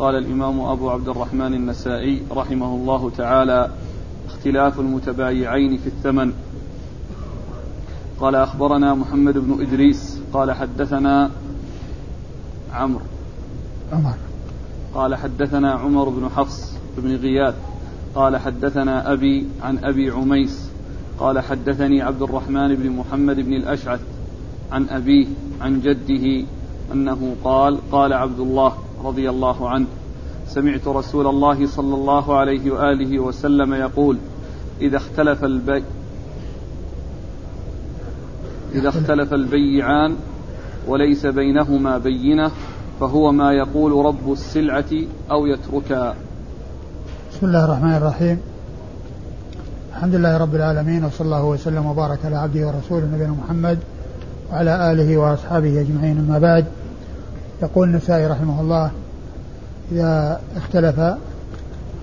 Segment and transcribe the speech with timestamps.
[0.00, 3.70] قال الإمام أبو عبد الرحمن النسائي رحمه الله تعالى
[4.26, 6.32] اختلاف المتبايعين في الثمن
[8.20, 11.30] قال أخبرنا محمد بن إدريس قال حدثنا
[12.72, 13.00] عمرو
[13.92, 14.14] عمر.
[14.94, 17.54] قال حدثنا عمر بن حفص بن غياث
[18.14, 20.70] قال حدثنا أبي عن أبي عميس
[21.18, 24.00] قال حدثني عبد الرحمن بن محمد بن الأشعث
[24.72, 25.26] عن أبيه
[25.60, 26.46] عن جده
[26.92, 28.74] أنه قال قال عبد الله
[29.04, 29.86] رضي الله عنه.
[30.48, 34.16] سمعت رسول الله صلى الله عليه وآله وسلم يقول
[34.80, 35.82] إذا اختلف البيع
[38.74, 40.16] إذا اختلف البيعان
[40.88, 42.50] وليس بينهما بينة
[43.00, 44.92] فهو ما يقول رب السلعة
[45.30, 46.14] أو يتركها
[47.32, 48.38] بسم الله الرحمن الرحيم.
[49.96, 53.78] الحمد لله رب العالمين وصلى الله وسلم وبارك على عبده ورسوله نبينا محمد
[54.52, 56.18] وعلى آله وأصحابه أجمعين.
[56.18, 56.64] أما بعد
[57.62, 58.90] يقول النسائي رحمه الله
[59.92, 61.00] إذا اختلف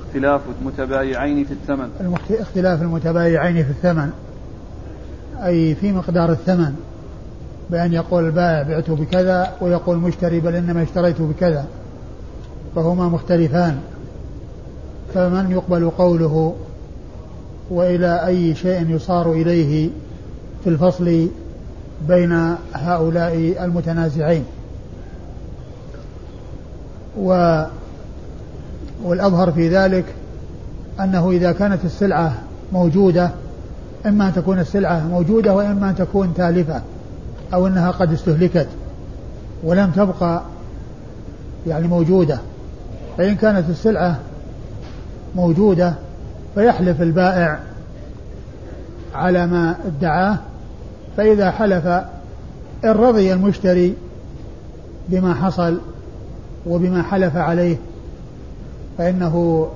[0.07, 1.89] اختلاف المتبايعين في الثمن.
[2.39, 4.09] اختلاف المتبايعين في الثمن
[5.45, 6.75] أي في مقدار الثمن
[7.69, 11.65] بأن يقول البائع بعته بكذا ويقول المشتري بل إنما اشتريته بكذا
[12.75, 13.79] فهما مختلفان.
[15.13, 16.55] فمن يقبل قوله
[17.69, 19.89] وإلى أي شيء يصار إليه
[20.63, 21.27] في الفصل
[22.07, 24.43] بين هؤلاء المتنازعين؟
[27.17, 27.63] و
[29.03, 30.05] والأظهر في ذلك
[30.99, 32.33] أنه إذا كانت السلعة
[32.73, 33.29] موجودة
[34.05, 36.81] إما أن تكون السلعة موجودة وإما أن تكون تالفة
[37.53, 38.67] أو أنها قد استهلكت
[39.63, 40.41] ولم تبقى
[41.67, 42.39] يعني موجودة.
[43.17, 44.19] فإن كانت السلعة
[45.35, 45.93] موجودة
[46.55, 47.59] فيحلف البائع
[49.15, 50.37] على ما ادعاه
[51.17, 51.87] فإذا حلف
[52.85, 53.93] إن رضي المشتري
[55.09, 55.79] بما حصل
[56.67, 57.77] وبما حلف عليه
[58.97, 59.67] فإنه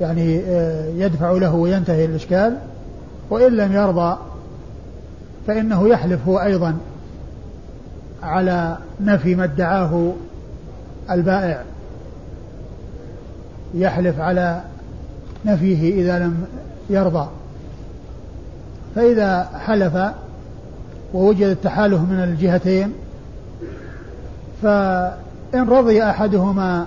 [0.00, 2.56] يعني آه، يدفع له وينتهي الإشكال.
[3.30, 4.18] وإن لم يرضى
[5.46, 6.76] فإنه يحلف هو أيضا
[8.22, 10.12] على نفي ما ادعاه
[11.10, 11.62] البائع.
[13.74, 14.60] يحلف على
[15.44, 16.44] نفيه إذا لم
[16.90, 17.28] يرضى.
[18.94, 19.98] فإذا حلف
[21.14, 22.92] ووجد التحالف من الجهتين
[25.52, 26.86] فإن رضي أحدهما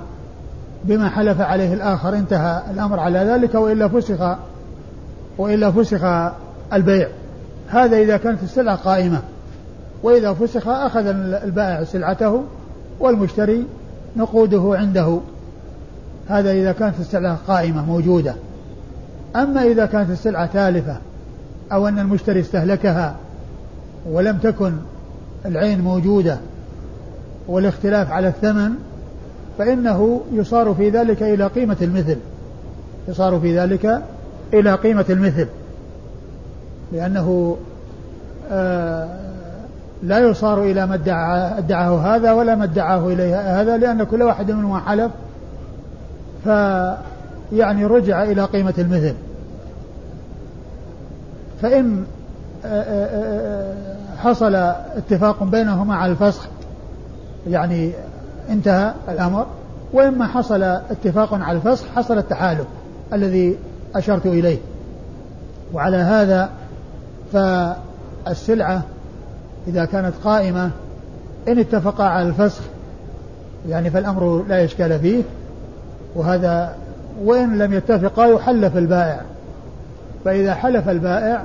[0.84, 4.36] بما حلف عليه الآخر انتهى الأمر على ذلك وإلا فسخ
[5.38, 6.32] وإلا فسخ
[6.74, 7.08] البيع.
[7.68, 9.22] هذا إذا كانت السلعة قائمة
[10.04, 11.06] وإذا فسخ أخذ
[11.44, 12.44] البائع سلعته
[13.00, 13.66] والمشتري
[14.18, 15.20] نقوده عنده.
[16.28, 18.36] هذا إذا كانت السلعة قائمة موجودة.
[19.36, 20.98] أما إذا كانت السلعة تالفة
[21.72, 23.16] أو أن المشتري استهلكها
[24.12, 24.74] ولم تكن
[25.46, 26.38] العين موجودة
[27.48, 28.72] والاختلاف على الثمن
[29.58, 32.18] فإنه يصار في ذلك إلى قيمة المثل.
[33.08, 34.02] يصار في ذلك
[34.54, 35.48] إلى قيمة المثل.
[36.92, 37.58] لأنه
[38.52, 39.08] آه
[40.04, 40.96] لا يصار إلى ما
[41.58, 45.12] ادعاه هذا ولا ما ادعاه إليه هذا لأن كل واحد منهما حلف.
[46.44, 49.16] فيعني رجع إلى قيمة المثل.
[51.62, 52.06] فإن
[52.66, 53.74] آه، آه،
[54.18, 56.48] حصل اتفاق بينهما على الفسخ
[57.48, 57.92] يعني
[58.50, 59.46] انتهى الأمر
[59.94, 62.66] وإما حصل اتفاق على الفسخ حصل التحالف
[63.14, 63.58] الذي
[63.96, 64.58] أشرت إليه.
[65.74, 66.50] وعلى هذا
[67.34, 68.82] فالسلعة
[69.68, 70.72] إذا كانت قائمة
[71.48, 72.62] إن اتفقا على الفسخ
[73.70, 75.24] يعني فالأمر لا إشكال فيه.
[76.16, 76.76] وهذا
[77.24, 79.22] وإن لم يتفقا يحلف البائع.
[80.26, 81.44] فإذا حلف البائع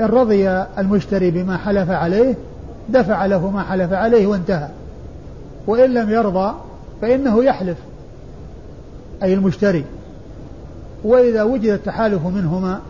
[0.00, 2.34] إن رضي المشتري بما حلف عليه
[2.88, 4.68] دفع له ما حلف عليه وانتهى.
[5.66, 6.54] وإن لم يرضى
[7.02, 7.78] فإنه يحلف
[9.22, 9.84] أي المشتري.
[11.04, 12.80] وإذا وجد التحالف منهما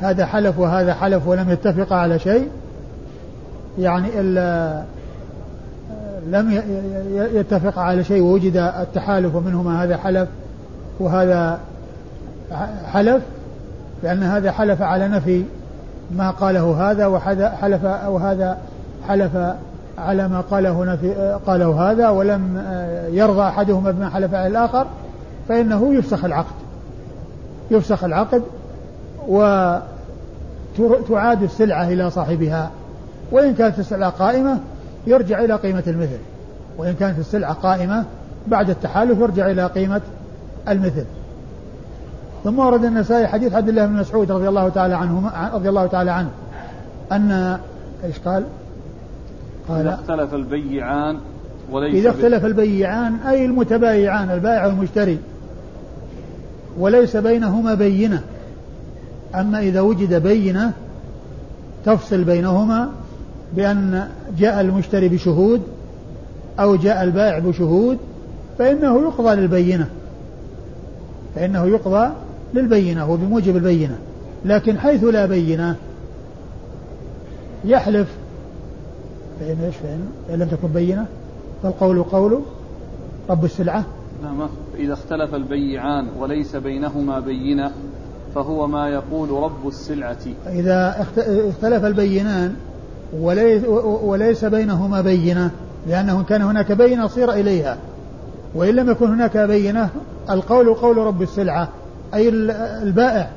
[0.00, 2.48] هذا حلف وهذا حلف ولم يتفقا على شيء
[3.78, 4.82] يعني إلا
[6.26, 6.62] لم
[7.14, 10.28] يتفق على شيء ووجد التحالف منهما هذا حلف
[11.00, 11.58] وهذا
[12.92, 13.22] حلف
[14.02, 15.44] لأن هذا حلف على نفي
[16.10, 18.58] ما قاله هذا وحلف وهذا
[19.08, 19.30] حلف
[20.02, 22.64] على ما قاله نفي قاله هذا ولم
[23.10, 24.86] يرضى أحدهما بما حلف على الآخر
[25.48, 26.54] فإنه يفسخ العقد.
[27.70, 28.42] يفسخ العقد
[30.78, 32.70] وتعاد السلعة إلى صاحبها.
[33.32, 34.58] وإن كانت السلعة قائمة
[35.06, 36.18] يرجع إلى قيمة المثل.
[36.78, 38.04] وإن كانت السلعة قائمة
[38.46, 40.00] بعد التحالف يرجع إلى قيمة
[40.68, 41.04] المثل.
[42.44, 46.10] ثم ورد النسائي حديث عبد الله بن مسعود رضي الله تعالى عنه رضي الله تعالى
[46.10, 46.28] عنه
[47.12, 47.58] أن
[48.04, 48.44] إيش قال؟
[49.72, 51.18] قال إذا اختلف البيعان
[51.70, 55.18] وليس إذا اختلف البيعان أي المتبايعان البائع والمشتري
[56.78, 58.22] وليس بينهما بينة.
[59.34, 60.72] أما إذا وجد بينة
[61.84, 62.90] تفصل بينهما
[63.56, 64.08] بأن
[64.38, 65.62] جاء المشتري بشهود
[66.60, 67.98] أو جاء البائع بشهود
[68.58, 69.88] فإنه يقضى للبينة.
[71.34, 72.10] فإنه يقضى
[72.54, 73.98] للبينة وبموجب البينة.
[74.44, 75.76] لكن حيث لا بينة
[77.64, 78.08] يحلف
[79.40, 81.06] فإن إيش فإن لم تكن بينة
[81.62, 82.40] فالقول قول
[83.30, 83.84] رب السلعة.
[84.22, 84.48] نعم
[84.78, 87.70] إذا اختلف البيعان وليس بينهما بينة
[88.34, 90.16] فهو ما يقول رب السلعة.
[90.46, 92.54] إذا اختلف البينان
[94.02, 95.50] وليس, بينهما بينة
[95.88, 97.78] لأنه كان هناك بينة صير إليها.
[98.54, 99.88] وإن لم يكن هناك بينة
[100.30, 101.68] القول قول رب السلعة.
[102.14, 102.28] أي
[102.82, 103.30] البائع.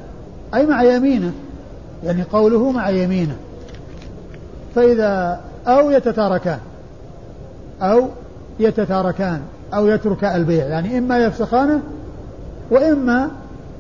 [0.54, 1.32] أي مع يمينه.
[2.04, 3.36] يعني قوله مع يمينه.
[4.76, 6.60] فإذا أو يتتاركان.
[7.82, 8.08] أو
[8.60, 9.42] يتتاركان.
[9.74, 10.66] أو يترك البيع.
[10.66, 11.82] يعني إما يفسخانه
[12.72, 13.30] وإما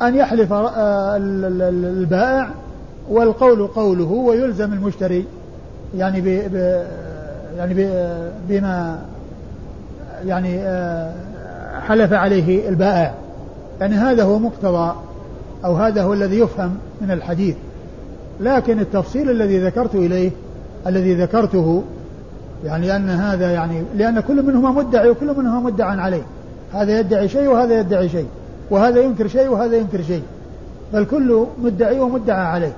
[0.01, 2.49] أن يحلف آه، البائع.
[3.09, 5.25] والقول قوله ويلزم المشتري.
[5.97, 6.27] يعني ب
[7.57, 7.73] يعني
[8.49, 8.99] بما
[10.25, 11.13] يعني آه،
[11.87, 13.13] حلف عليه البائع.
[13.79, 14.95] يعني هذا هو مقتضى
[15.65, 17.55] أو هذا هو الذي يفهم من الحديث.
[18.39, 20.31] لكن التفصيل الذي ذكرت إليه
[20.87, 21.83] الذي ذكرته
[22.65, 26.23] يعني أن هذا يعني لأن كل منهما مدعي وكل منهما مدعى عليه.
[26.73, 28.27] هذا يدعي شيء وهذا يدعي شيء
[28.69, 30.23] وهذا ينكر شيء وهذا ينكر شيء.
[30.93, 32.73] فالكل مدعي ومدعى عليه.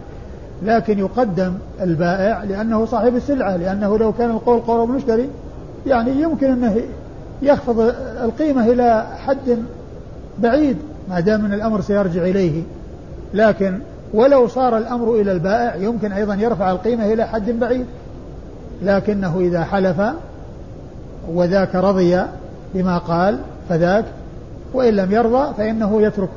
[0.63, 5.29] لكن يقدم البائع لأنه صاحب السلعة لأنه لو كان القول قول المشتري
[5.87, 6.81] يعني يمكن أنه
[7.41, 7.79] يخفض
[8.23, 9.57] القيمة إلى حد
[10.39, 10.77] بعيد
[11.09, 12.63] ما دام أن الأمر سيرجع إليه.
[13.33, 13.79] لكن
[14.13, 17.85] ولو صار الأمر إلى البائع يمكن أيضا يرفع القيمة إلى حد بعيد.
[18.81, 20.01] لكنه إذا حلف
[21.29, 22.23] وذاك رضي
[22.73, 23.39] بما قال
[23.69, 24.05] فذاك
[24.73, 26.29] وإن لم يرضى فإنه يترك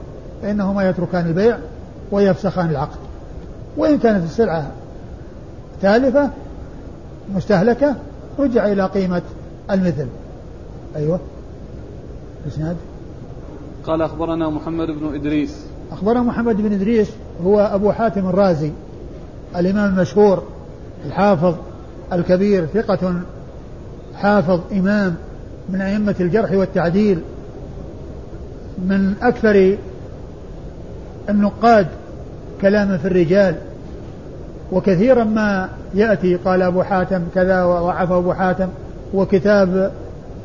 [0.42, 1.58] فإنهما يتركان البيع
[2.12, 2.98] ويفسخان العقد.
[3.76, 4.70] وإن كانت السلعة
[5.82, 6.30] تالفة
[7.34, 7.94] مستهلكة
[8.38, 9.22] رجع إلى قيمة
[9.70, 10.06] المثل.
[10.96, 11.20] أيوة.
[12.48, 12.76] إسناد
[13.86, 15.69] قال أخبرنا محمد بن إدريس.
[15.92, 17.08] أخبرنا محمد بن إدريس
[17.44, 18.70] هو أبو حاتم الرازي
[19.56, 20.42] الإمام المشهور
[21.06, 21.54] الحافظ
[22.12, 23.12] الكبير ثقة
[24.16, 25.14] حافظ إمام
[25.68, 27.18] من أئمة الجرح والتعديل
[28.78, 29.76] من أكثر
[31.28, 31.86] النقاد
[32.60, 33.54] كلاما في الرجال
[34.72, 38.68] وكثيرا ما يأتي قال أبو حاتم كذا وضعف أبو حاتم
[39.14, 39.92] وكتاب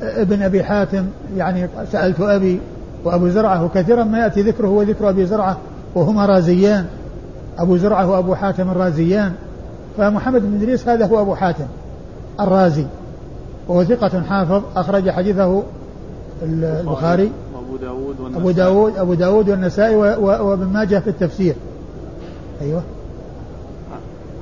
[0.02, 1.06] ابن أبي حاتم
[1.38, 2.60] يعني سألت أبي
[3.06, 5.58] وأبو زرعة وكثيرا ما يأتي ذكره وذكر أبي زرعة
[5.96, 6.86] وهما رازيان.
[7.58, 9.34] أبو زرعة وأبو حاتم الرازيان.
[9.98, 11.66] فمحمد بن إدريس هذا هو أبو حاتم
[12.40, 12.86] الرازي.
[13.68, 15.64] وهو ثقة حافظ أخرج حديثه
[16.44, 17.32] البخاري.
[17.56, 18.42] وأبو داود والنسائي.
[18.42, 21.56] أبو داود أبو داود والنسائي وابن ماجه في التفسير.
[22.62, 22.82] أيوه.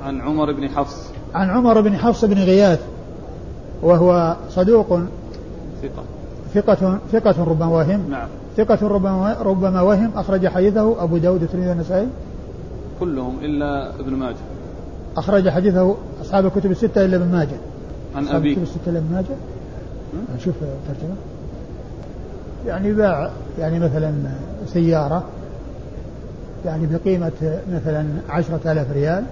[0.04, 0.96] عن عمر بن حفص.
[1.34, 2.80] عن عمر بن حفص بن غياث
[3.82, 5.00] وهو صدوق.
[5.82, 6.04] ثقة.
[6.54, 8.10] ثقة ثقة ربما وهم.
[8.10, 8.28] نعم.
[8.56, 12.06] ثقة ربما ربما وهم أخرج حديثه أبو داود والترمذي والنسائي.
[13.00, 14.36] كلهم إلا ابن ماجه.
[15.16, 17.56] أخرج حديثه أصحاب الكتب الستة إلا ابن ماجه.
[18.16, 18.48] عن أبي.
[18.48, 19.36] الكتب الستة إلا ابن ماجه؟
[20.36, 21.14] نشوف الترجمة
[22.66, 24.12] يعني باع يعني مثلا
[24.66, 25.24] سيارة
[26.64, 29.24] يعني بقيمة مثلا عشرة آلاف ريال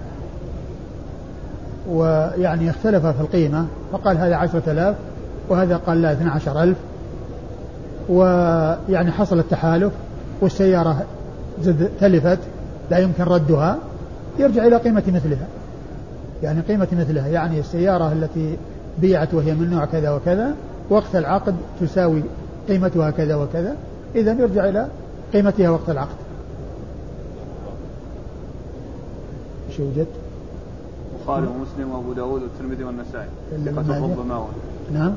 [1.89, 4.95] ويعني اختلف في القيمة فقال هذا عشرة آلاف
[5.49, 6.77] وهذا قال لا اثنى عشر ألف.
[8.09, 9.93] ويعني حصل التحالف
[10.41, 11.05] والسيارة
[11.61, 12.39] زد تلفت
[12.91, 13.77] لا يمكن ردها
[14.39, 15.47] يرجع إلى قيمة مثلها.
[16.43, 18.57] يعني قيمة مثلها يعني السيارة التي
[19.01, 20.53] بيعت وهي من نوع كذا وكذا
[20.89, 22.23] وقت العقد تساوي
[22.67, 23.75] قيمتها كذا وكذا
[24.15, 24.87] إذا يرجع إلى
[25.33, 26.15] قيمتها وقت العقد.
[29.69, 30.07] إيش يوجد؟
[31.19, 33.27] البخاري ومسلم وأبو داود والترمذي والنسائي.
[33.65, 34.45] ثقة ربما
[34.93, 35.13] نعم.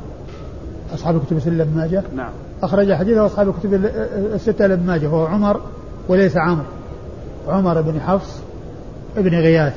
[0.95, 2.31] أصحاب الكتب الستة لابن ماجه؟ نعم.
[2.63, 3.75] أخرج حديثه أصحاب الكتب
[4.35, 5.61] الستة لابن ماجه هو عمر
[6.09, 6.65] وليس عمرو.
[7.49, 8.41] عمر بن حفص
[9.17, 9.75] بن غياث.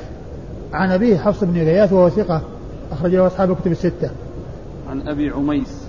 [0.72, 2.42] عن أبيه حفص بن غياث وهو ثقة
[2.92, 4.10] أخرج له أصحاب الكتب الستة.
[4.90, 5.84] عن أبي عميس.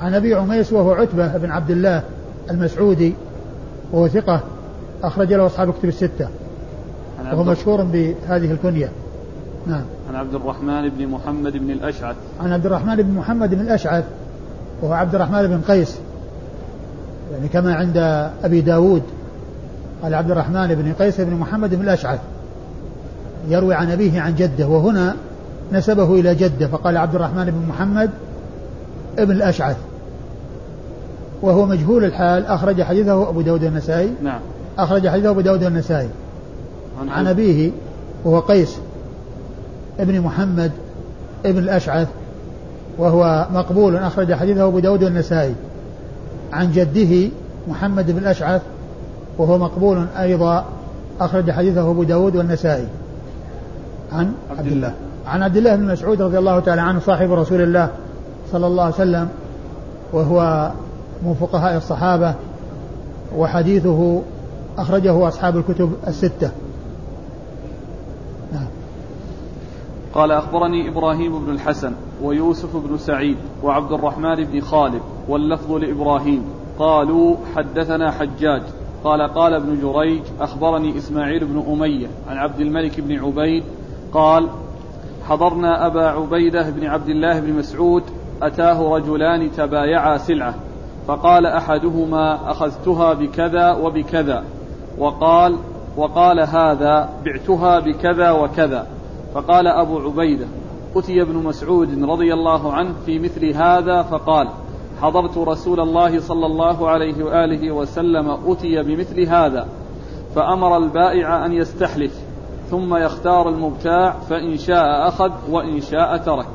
[0.00, 2.02] عن أبي عميس وهو عتبة بن عبد الله
[2.50, 3.14] المسعودي
[3.92, 4.40] وهو ثقة
[5.02, 6.28] أخرج له أصحاب الكتب الستة.
[7.32, 8.88] وهو مشهور بهذه الكنية.
[9.66, 9.84] نعم.
[10.08, 12.16] عن عبد الرحمن بن محمد بن الأشعث.
[12.40, 14.04] عن عبد الرحمن بن محمد بن الأشعث
[14.82, 15.98] وهو عبد الرحمن بن قيس.
[17.32, 17.96] يعني كما عند
[18.44, 19.02] أبي داود
[20.02, 22.20] قال عبد الرحمن بن قيس بن محمد بن الأشعث
[23.48, 25.14] يروي عن أبيه عن جده وهنا
[25.72, 28.10] نسبه إلى جده فقال عبد الرحمن بن محمد
[29.18, 29.76] ابن الأشعث.
[31.42, 34.40] وهو مجهول الحال أخرج حديثه أبو داود النسائي نعم.
[34.78, 36.08] أخرج حديثه أبو داود النسائي
[37.00, 37.70] عن, عن أبيه.
[38.24, 38.76] وهو قيس
[40.00, 40.70] ابن محمد
[41.46, 42.08] ابن الأشعث
[42.98, 45.54] وهو مقبول أخرج حديثه أبو داود النسائي
[46.52, 47.30] عن جده
[47.68, 48.62] محمد بن الأشعث
[49.38, 50.64] وهو مقبول أيضا
[51.20, 52.86] أخرج حديثه أبو داود والنسائي.
[54.12, 54.94] عن عبد الله.
[55.26, 57.88] عن عبد الله بن مسعود رضي الله تعالى عنه صاحب رسول الله
[58.52, 59.28] صلى الله عليه وسلم
[60.12, 60.70] وهو
[61.22, 62.34] من فقهاء الصحابة
[63.36, 64.22] وحديثه
[64.78, 66.50] أخرجه أصحاب الكتب الستة
[68.52, 68.66] نعم.
[70.14, 71.92] قال أخبرني إبراهيم بن الحسن
[72.22, 76.44] ويوسف بن سعيد وعبد الرحمن بن خالد واللفظ لإبراهيم.
[76.78, 78.62] قالوا حدثنا حجاج.
[79.04, 83.64] قال قال ابن جريج أخبرني إسماعيل بن أمية عن عبد الملك بن عبيد.
[84.12, 84.48] قال
[85.28, 88.02] حضرنا أبا عبيدة بن عبد الله بن مسعود
[88.42, 90.54] أتاه رجلان تبايعا سلعة
[91.06, 94.44] فقال أحدهما أخذتها بكذا وبكذا
[94.98, 95.56] وقال
[95.96, 98.86] وقال هذا بعتها بكذا وكذا.
[99.34, 100.46] فقال أبو عبيدة
[100.96, 104.48] أتي ابن مسعود رضي الله عنه في مثل هذا فقال
[105.02, 109.66] حضرت رسول الله صلى الله عليه وآله وسلم أتي بمثل هذا
[110.34, 112.12] فأمر البائع أن يستحلف
[112.70, 116.46] ثم يختار المبتاع فإن شاء أخذ وإن شاء ترك.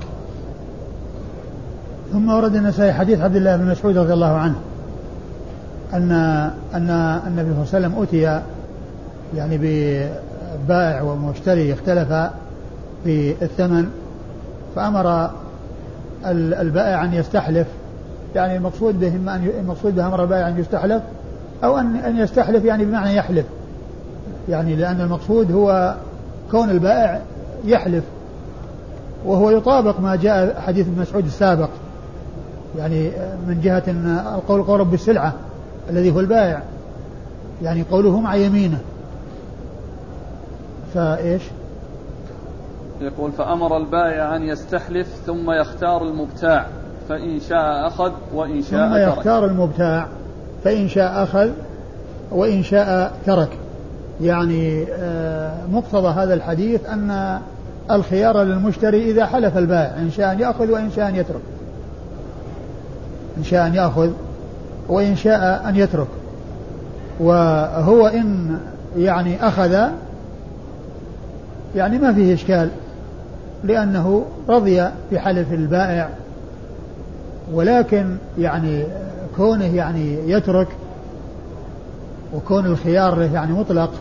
[2.12, 4.56] ثم ورد النسائي حديث عبد الله بن مسعود رضي الله عنه
[5.94, 6.12] أن
[6.74, 6.90] أن
[7.28, 8.42] النبي صلى الله عليه وسلم أتي
[9.36, 12.34] يعني ببائع ومشتري اختلفا
[13.04, 13.90] في الثمن
[14.76, 15.30] فأمر
[16.62, 17.68] البائع أن يستحلف.
[18.36, 21.04] يعني المقصود به إما أن المقصود أمر البائع أن يستحلف
[21.64, 23.46] أو أن أن يستحلف يعني بمعنى يحلف.
[24.50, 25.96] يعني لأن المقصود هو
[26.52, 27.22] كون البائع
[27.66, 28.04] يحلف
[29.26, 31.70] وهو يطابق ما جاء حديث ابن مسعود السابق.
[32.78, 33.12] يعني
[33.48, 35.34] من جهة أن القول قرب بالسلعة
[35.90, 36.62] الذي هو البائع.
[37.64, 38.80] يعني قوله مع يمينه.
[40.94, 41.42] فإيش؟
[43.02, 46.66] يقول فأمر البائع أن يستحلف ثم يختار المبتاع
[47.10, 49.18] فإن شاء أخذ وإن شاء ثم ترك.
[49.18, 50.08] يختار المبتاع
[50.64, 51.50] فإن شاء أخذ
[52.32, 53.50] وإن شاء ترك.
[54.22, 57.40] يعني آه، مقتضى هذا الحديث أن
[57.92, 61.42] الخيار للمشتري إذا حلف البائع إن شاء أن يأخذ وإن شاء أن يترك.
[63.38, 64.12] إن شاء أن يأخذ
[64.90, 66.08] وإن شاء أن يترك.
[67.20, 68.60] وهو إن
[68.98, 69.90] يعني أخذ
[71.76, 72.70] يعني ما فيه إشكال.
[73.64, 76.10] لأنه رضي بحلف البائع
[77.54, 78.84] ولكن يعني
[79.38, 80.68] كونه يعني يترك
[82.34, 83.92] وكون الخيار يعني مطلق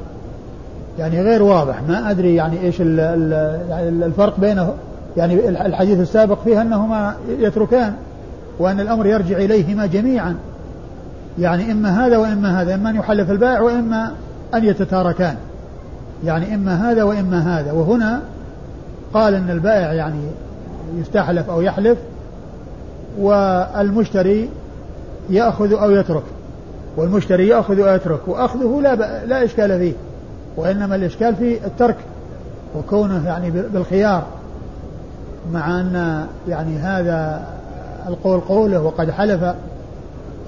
[0.98, 1.82] يعني غير واضح.
[1.88, 4.74] ما أدري يعني إيش يعني الفرق بينه
[5.16, 7.94] يعني الحديث السابق فيه أنهما يتركان
[8.58, 10.36] وأن الأمر يرجع إليهما جميعا.
[11.38, 14.12] يعني إما هذا وإما هذا إما أن يحلف البائع وإما
[14.54, 15.36] أن يتتاركان.
[16.24, 17.72] يعني إما هذا وإما هذا.
[17.72, 18.20] وهنا
[19.16, 20.20] قال أن البائع يعني
[20.96, 21.98] يستحلف أو يحلف
[23.18, 24.48] والمشتري
[25.30, 26.22] يأخذ أو يترك
[26.96, 29.92] والمشتري يأخذ أو يترك وأخذه لا, لا إشكال فيه
[30.56, 31.96] وإنما الإشكال في الترك
[32.76, 34.26] وكونه يعني بالخيار
[35.52, 37.46] مع أن يعني هذا
[38.08, 39.54] القول قوله وقد حلف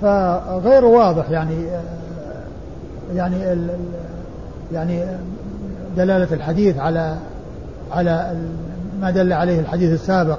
[0.02, 1.66] فغير واضح يعني
[3.14, 3.36] يعني
[4.72, 5.04] يعني
[5.96, 7.16] دلالة الحديث على
[7.92, 8.36] على
[9.00, 10.38] ما دل عليه الحديث السابق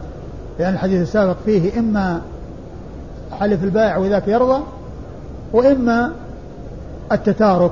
[0.59, 2.21] لأن الحديث السابق فيه إما
[3.39, 4.63] حلف البائع وذاك يرضى
[5.53, 6.11] وإما
[7.11, 7.71] التتارك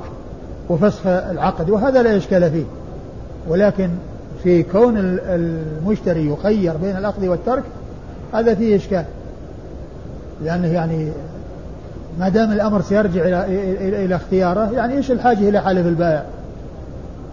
[0.68, 2.64] وفسخ العقد وهذا لا إشكال فيه.
[3.48, 3.90] ولكن
[4.42, 7.62] في كون المشتري يخير بين الأخذ والترك
[8.34, 9.04] هذا فيه إشكال.
[10.44, 11.12] لأنه يعني
[12.18, 16.24] ما دام الأمر سيرجع إلى, إلى, اختياره يعني إيش الحاجة إلى حلف البائع؟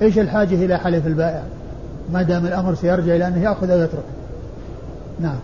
[0.02, 1.44] إيش الحاجة إلى حلف البائع؟
[2.14, 4.04] ما دام الأمر سيرجع إلى أنه يأخذ أو يترك.
[5.20, 5.40] نعم.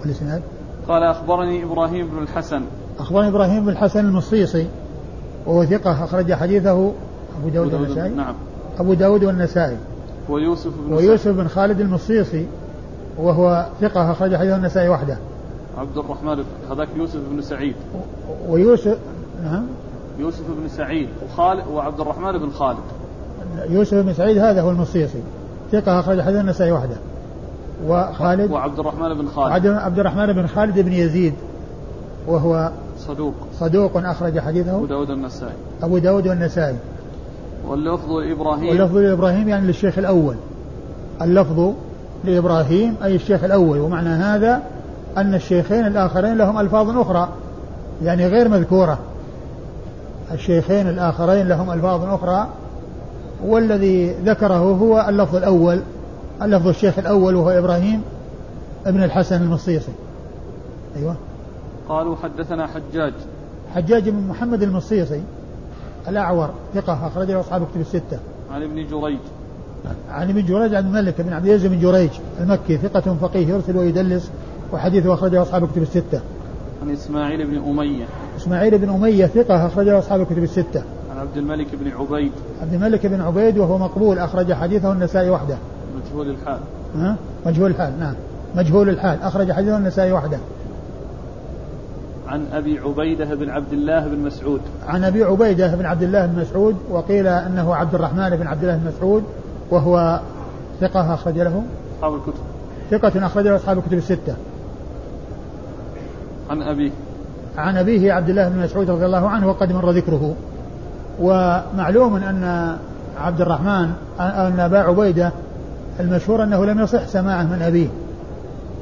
[0.00, 0.42] والإسناد؟
[0.88, 2.62] قال أخبرني إبراهيم بن الحسن.
[2.98, 4.66] أخبرني إبراهيم بن الحسن المصيصي
[5.46, 6.92] وهو ثقة أخرج حديثه
[7.40, 8.14] أبو داود والنسائي.
[8.14, 8.34] نعم.
[8.78, 9.76] أبو داود والنسائي.
[10.28, 12.46] ويوسف بن ويوسف بن خالد المصيصي
[13.18, 15.18] وهو ثقة أخرج حديثه النسائي وحده.
[15.78, 17.74] عبد الرحمن هذاك يوسف بن سعيد.
[18.48, 18.98] ويوسف
[19.44, 19.66] نعم.
[20.18, 21.08] يوسف بن سعيد.
[21.24, 22.78] وخالد وعبد الرحمن بن خالد.
[23.70, 25.22] يوسف بن سعيد هذا هو المصيصي.
[25.72, 26.96] ثقة أخرج حديث النسائي وحده.
[27.86, 29.66] وخالد وعبد الرحمن بن خالد.
[29.66, 31.34] عبد الرحمن بن خالد بن يزيد.
[32.26, 33.34] وهو صدوق.
[33.60, 34.76] صدوق أخرج حديثه.
[34.76, 35.52] أبو داود النسائي.
[35.82, 36.76] أبو داود والنسائي
[37.68, 40.36] واللفظ لإبراهيم واللفظ لإبراهيم يعني للشيخ الأول.
[41.22, 41.72] اللفظ
[42.24, 43.78] لإبراهيم أي الشيخ الأول.
[43.78, 44.62] ومعنى هذا
[45.16, 47.28] أن الشيخين الآخرين لهم ألفاظ أخرى.
[48.02, 48.98] يعني غير مذكورة.
[50.32, 52.46] الشيخين الآخرين لهم ألفاظ أخرى.
[53.44, 55.80] والذي ذكره هو اللفظ الأول
[56.42, 58.02] اللفظ الشيخ الأول وهو إبراهيم
[58.86, 59.92] ابن الحسن المصيصي
[60.96, 61.16] أيوة
[61.88, 63.12] قالوا حدثنا حجاج
[63.74, 65.20] حجاج بن محمد المصيصي
[66.08, 68.18] الأعور ثقة أخرج له أصحاب كتب الستة
[68.50, 69.18] عن ابن جريج
[70.10, 74.30] عن ابن جريج عن الملك بن عبد العزيز بن جريج المكي ثقة فقيه يرسل ويدلس
[74.72, 76.20] وحديثه أخرجه أصحاب كتب الستة.
[76.82, 78.04] عن إسماعيل بن أمية.
[78.36, 80.82] إسماعيل بن أمية ثقة أخرجه أصحاب كتب الستة.
[81.18, 82.32] عن عبد الملك بن عبيد.
[82.62, 85.56] عبد الملك بن عبيد وهو مقبول أخرج حديثه النسائي وحده.
[85.96, 86.58] مجهول الحال.
[86.96, 88.14] ها؟ مجهول الحال نعم.
[88.54, 90.38] مجهول الحال أخرج حديثه النسائي وحده.
[92.28, 94.60] عن أبي عبيدة بن عبد الله بن مسعود.
[94.86, 98.76] عن أبي عبيدة بن عبد الله بن مسعود وقيل أنه عبد الرحمن بن عبد الله
[98.76, 99.24] بن مسعود
[99.70, 100.20] وهو
[100.80, 101.62] ثقة أخرج له
[101.96, 102.42] أصحاب الكتب
[102.90, 104.34] ثقة أخرج له أصحاب الكتب الستة
[106.50, 106.90] عن أبيه
[107.58, 110.34] عن أبيه عبد الله بن مسعود رضي الله عنه وقد مر ذكره
[111.20, 112.76] ومعلوم أن
[113.20, 115.32] عبد الرحمن أن أبا عبيدة
[116.00, 117.88] المشهور أنه لم يصح سماعه من أبيه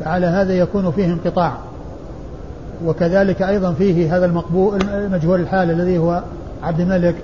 [0.01, 1.53] فعلى هذا يكون فيه انقطاع.
[2.87, 4.79] وكذلك أيضا فيه هذا المقبول
[5.13, 6.23] مجهول الحال الذي هو
[6.63, 7.15] عبد الملك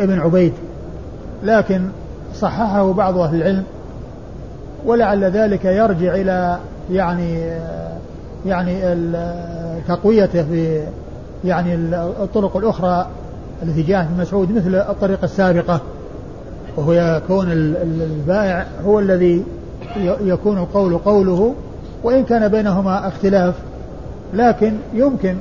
[0.00, 0.52] ابن عبيد.
[1.42, 1.88] لكن
[2.34, 3.64] صححه بعض أهل العلم
[4.86, 6.58] ولعل ذلك يرجع إلى
[6.90, 7.52] يعني
[8.46, 8.96] يعني
[9.88, 10.82] تقويته في
[11.44, 13.06] يعني الطرق الأخرى
[13.62, 15.80] التي جاءت من مسعود مثل الطريقة السابقة
[16.76, 19.44] وهو يكون البائع هو الذي
[20.20, 21.54] يكون القول قوله
[22.02, 23.54] وإن كان بينهما اختلاف
[24.34, 25.36] لكن يمكن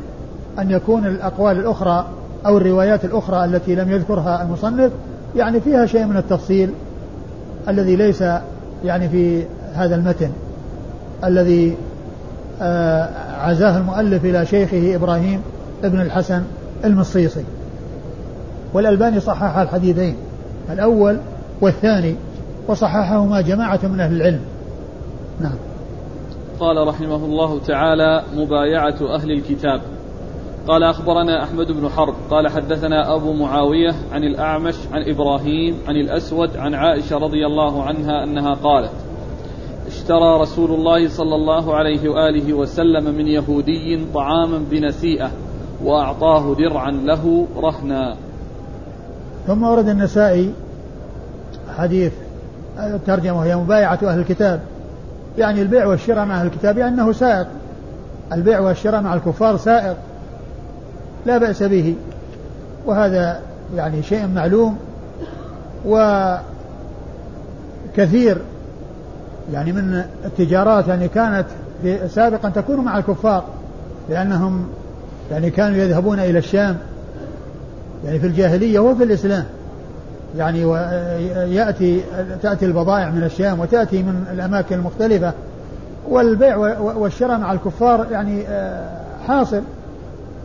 [0.59, 2.05] أن يكون الأقوال الأخرى
[2.45, 4.91] أو الروايات الأخرى التي لم يذكرها المصنف
[5.35, 6.69] يعني فيها شيء من التفصيل
[7.67, 8.23] الذي ليس
[8.83, 9.43] يعني في
[9.73, 10.29] هذا المتن
[11.23, 11.75] الذي
[12.61, 13.09] آه،
[13.39, 15.41] عزاه المؤلف إلى شيخه إبراهيم
[15.83, 16.41] ابن الحسن
[16.85, 17.43] المصيصي.
[18.73, 20.15] والألباني صحح الحديثين
[20.69, 21.19] الأول
[21.61, 22.15] والثاني
[22.67, 24.41] وصححهما جماعة من أهل العلم.
[25.41, 25.55] نعم.
[26.59, 29.81] قال رحمه الله تعالى مبايعة أهل الكتاب.
[30.67, 32.13] قال أخبرنا أحمد بن حرب.
[32.31, 38.23] قال حدثنا أبو معاوية عن الأعمش عن إبراهيم عن الأسود عن عائشة رضي الله عنها
[38.23, 38.91] أنها قالت
[39.87, 45.31] اشترى رسول الله صلى الله عليه وآله وسلم من يهودي طعاما بنسيئة
[45.83, 48.15] وأعطاه درعا له رهنا.
[49.47, 50.53] ثم ورد النسائي
[51.77, 52.11] حديث
[52.79, 54.59] الترجمة وهي مبايعة أهل الكتاب.
[55.37, 57.47] يعني البيع والشراء مع أهل الكتاب يعني سائق.
[58.33, 59.95] البيع والشراء مع الكفار سائق.
[61.25, 61.95] لا بأس به.
[62.85, 63.39] وهذا
[63.75, 64.77] يعني شيء معلوم.
[67.95, 68.37] وكثير
[69.53, 71.45] يعني من التجارات يعني كانت
[72.07, 73.43] سابقا تكون مع الكفار
[74.09, 74.67] لأنهم
[75.31, 76.77] يعني كانوا يذهبون إلى الشام.
[78.05, 79.45] يعني في الجاهلية وفي الإسلام.
[80.37, 82.01] يعني ويأتي
[82.41, 85.33] تأتي البضائع من الشام وتأتي من الأماكن المختلفة
[86.09, 88.89] والبيع والشراء مع الكفار يعني آه،
[89.27, 89.61] حاصل.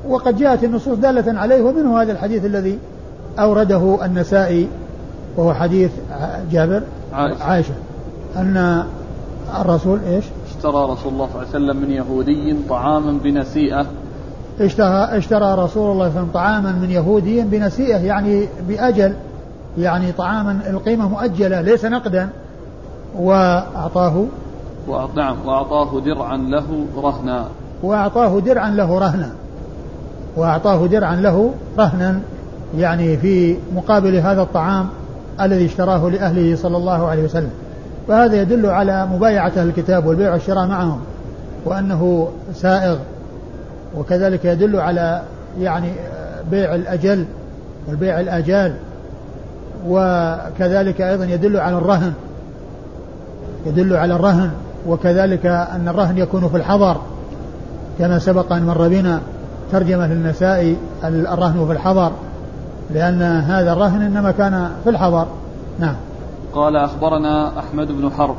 [0.08, 2.78] وقد جاءت النصوص دالة عليه ومنه هذا الحديث الذي
[3.38, 4.68] أورده النسائي
[5.36, 5.90] وهو حديث
[6.52, 7.74] جابر عائشة, عائشة
[8.36, 8.84] أن
[9.60, 10.24] الرسول إيش؟
[10.56, 13.86] اشترى رسول الله صلى الله عليه وسلم من يهودي طعاما بنسيئة.
[14.60, 19.14] اشترى, اشترى رسول الله صلى الله عليه وسلم طعاما من يهودي بنسيئة يعني بأجل
[19.78, 22.28] يعني طعاما القيمة مؤجلة ليس نقدا.
[23.18, 24.24] وأعطاه.
[25.16, 26.64] نعم وأعطاه درعا له
[26.96, 27.44] رهنا.
[27.82, 29.30] وأعطاه درعا له رهنا.
[30.36, 32.20] وأعطاه درعا له رهنا.
[32.78, 34.88] يعني في مقابل هذا الطعام
[35.40, 37.50] الذي اشتراه لأهله صلى الله عليه وسلم.
[38.08, 41.00] فهذا يدل على مبايعة الكتاب والبيع والشراء معهم
[41.64, 42.96] وأنه سائغ.
[43.98, 45.22] وكذلك يدل على
[45.60, 45.92] يعني
[46.50, 47.24] بيع الأجل
[47.88, 48.74] والبيع الآجال
[49.88, 52.12] وكذلك أيضا يدل على الرهن
[53.66, 54.50] يدل على الرهن
[54.86, 56.96] وكذلك أن الرهن يكون في الحضر
[57.98, 59.20] كما سبق أن مر بنا
[59.72, 62.12] ترجمة للنسائي الرهن في الحضر
[62.90, 65.26] لأن هذا الرهن إنما كان في الحضر.
[65.78, 65.94] نعم.
[66.54, 68.36] قال أخبرنا أحمد بن حرب.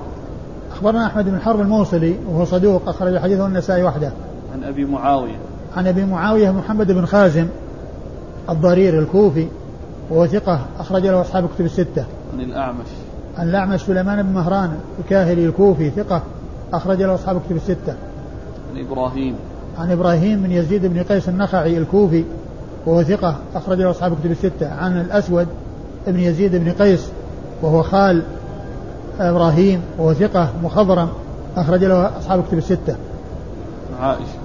[0.72, 4.12] أخبرنا أحمد بن حرب الموصلي وهو صدوق أخرج حديثه النسائي وحده.
[4.54, 5.36] عن أبي معاوية.
[5.76, 7.48] عن أبي معاوية محمد بن خازم
[8.50, 9.48] الضرير الكوفي
[10.10, 12.06] وهو ثقة أخرج له أصحاب كتب الستة.
[12.34, 12.86] عن الأعمش.
[13.38, 16.22] عن الأعمش سليمان بن مهران الكاهلي الكوفي ثقة
[16.74, 17.96] أخرج له أصحاب كتب الستة.
[18.72, 19.36] عن إبراهيم.
[19.78, 22.24] عن إبراهيم بن يزيد بن قيس النخعي الكوفي
[22.86, 24.74] وهو ثقة أخرج له أصحاب كتب الستة.
[24.74, 25.48] عن الأسود
[26.08, 27.10] بن يزيد بن قيس
[27.62, 28.24] وهو خال
[29.20, 31.10] إبراهيم وهو ثقة مخضرم
[31.58, 32.96] أخرج له أصحاب كتب الستة.
[34.02, 34.43] عائشة.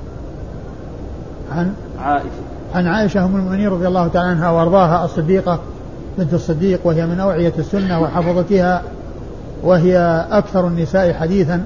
[1.53, 2.29] عن عائشة.
[2.75, 5.59] عن عائشة أم المؤمنين رضي الله تعالى عنها وأرضاها الصديقة
[6.19, 8.83] بنت الصديق وهي من أوعية السنة وحفظتها
[9.63, 11.63] وهي أكثر النساء حديثا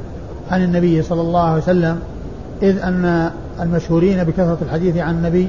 [0.50, 1.98] عن النبي صلى الله عليه وسلم
[2.62, 5.48] إذ أن المشهورين بكثرة الحديث عن النبي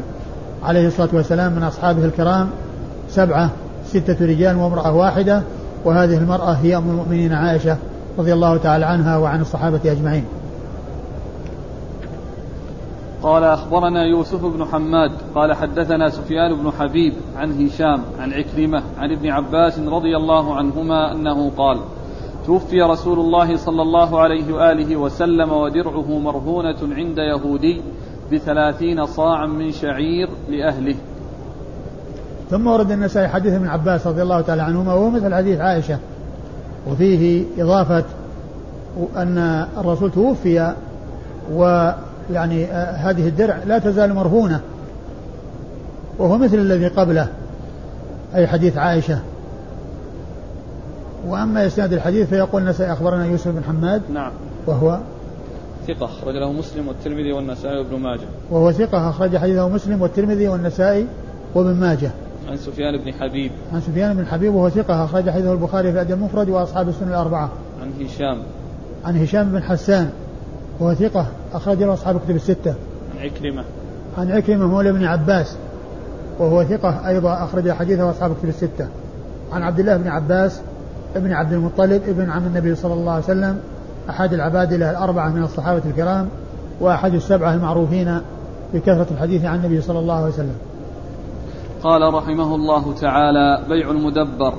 [0.64, 2.50] عليه الصلاة والسلام من أصحابه الكرام
[3.10, 3.50] سبعة
[3.88, 5.42] ستة رجال وامرأة واحدة
[5.86, 7.78] وهذه المرأة هي أم المؤمنين عائشة
[8.18, 10.26] رضي الله تعالى عنها وعن الصحابة أجمعين.
[13.24, 19.12] قال أخبرنا يوسف بن حماد قال حدثنا سفيان بن حبيب عن هشام عن عكرمة عن
[19.12, 21.78] ابن عباس رضي الله عنهما أنه قال
[22.46, 27.82] توفي رسول الله صلى الله عليه وآله وسلم ودرعه مرهونة عند يهودي
[28.32, 30.96] بثلاثين صاعا من شعير لأهله.
[32.50, 35.98] ثم ورد النسائي حديث ابن عباس رضي الله تعالى عنهما وهو مثل حديث عائشة.
[36.88, 38.06] وفيه إضافة
[39.18, 40.74] أن الرسول توفي
[41.52, 44.62] ويعني آه، هذه الدرع لا تزال مرهونة.
[46.20, 47.28] وهو مثل الذي قبله.
[48.36, 49.20] أي حديث عائشة.
[51.28, 54.02] وأما إسناد الحديث فيقول النسائي أخبرنا يوسف بن حماد.
[54.14, 54.32] نعم.
[54.68, 55.00] وهو
[55.88, 58.28] ثقة أخرج له مسلم والترمذي والنسائي وابن ماجه.
[58.52, 61.08] وهو ثقة أخرج حديثه مسلم والترمذي والنسائي
[61.56, 62.12] وابن ماجه.
[62.50, 63.52] عن سفيان بن حبيب.
[63.74, 67.50] عن سفيان بن حبيب وهو ثقة أخرج حديثه البخاري في الأدب المفرد وأصحاب السنة الأربعة.
[67.82, 68.38] عن هشام.
[69.06, 70.10] عن هشام بن حسان.
[70.80, 72.74] وهو ثقة أخرج له أصحاب الكتب الستة.
[73.16, 73.64] عن عكرمة.
[74.18, 75.56] عن عكرمة مولى بن عباس
[76.40, 78.88] وهو ثقة أيضا أخرج حديثه أصحاب الكتب الستة.
[79.54, 80.62] عن عبد الله بن عباس
[81.16, 83.60] ابن عبد المطلب ابن عم النبي صلى الله عليه وسلم
[84.10, 86.28] أحد العبادلة الأربعة من الصحابة الكرام
[86.82, 88.22] وأحد السبعة المعروفين
[88.74, 90.56] بكثرة الحديث عن النبي صلى الله عليه وسلم.
[91.84, 94.54] قال رحمه الله تعالى بيع المدبر.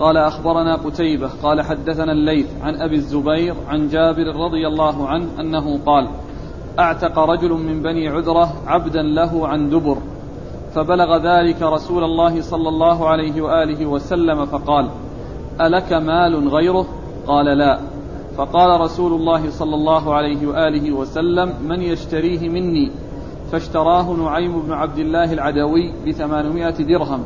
[0.00, 5.78] قال أخبرنا قتيبة قال حدثنا الليث عن أبي الزبير عن جابر رضي الله عنه أنه
[5.86, 6.08] قال
[6.78, 9.98] أعتق رجل من بني عذرة عبدا له عن دبر
[10.74, 14.88] فبلغ ذلك رسول الله صلى الله عليه وآله وسلم فقال
[15.60, 16.86] ألك مال غيره؟
[17.26, 17.78] قال لا.
[18.36, 22.90] فقال رسول الله صلى الله عليه وآله وسلم من يشتريه مني؟
[23.52, 27.24] فاشتراه نعيم بن عبد الله العدوي بثمانمائة درهم.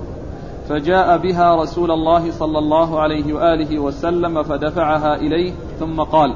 [0.69, 6.35] فجاء بها رسول الله صلى الله عليه وآله وسلم فدفعها إليه ثم قال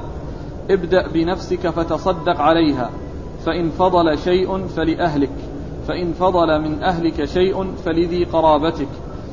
[0.70, 2.90] ابدأ بنفسك فتصدق عليها
[3.46, 5.30] فإن فضل شيء فلأهلك
[5.88, 8.88] فإن فضل من أهلك شيء فلذي قرابتك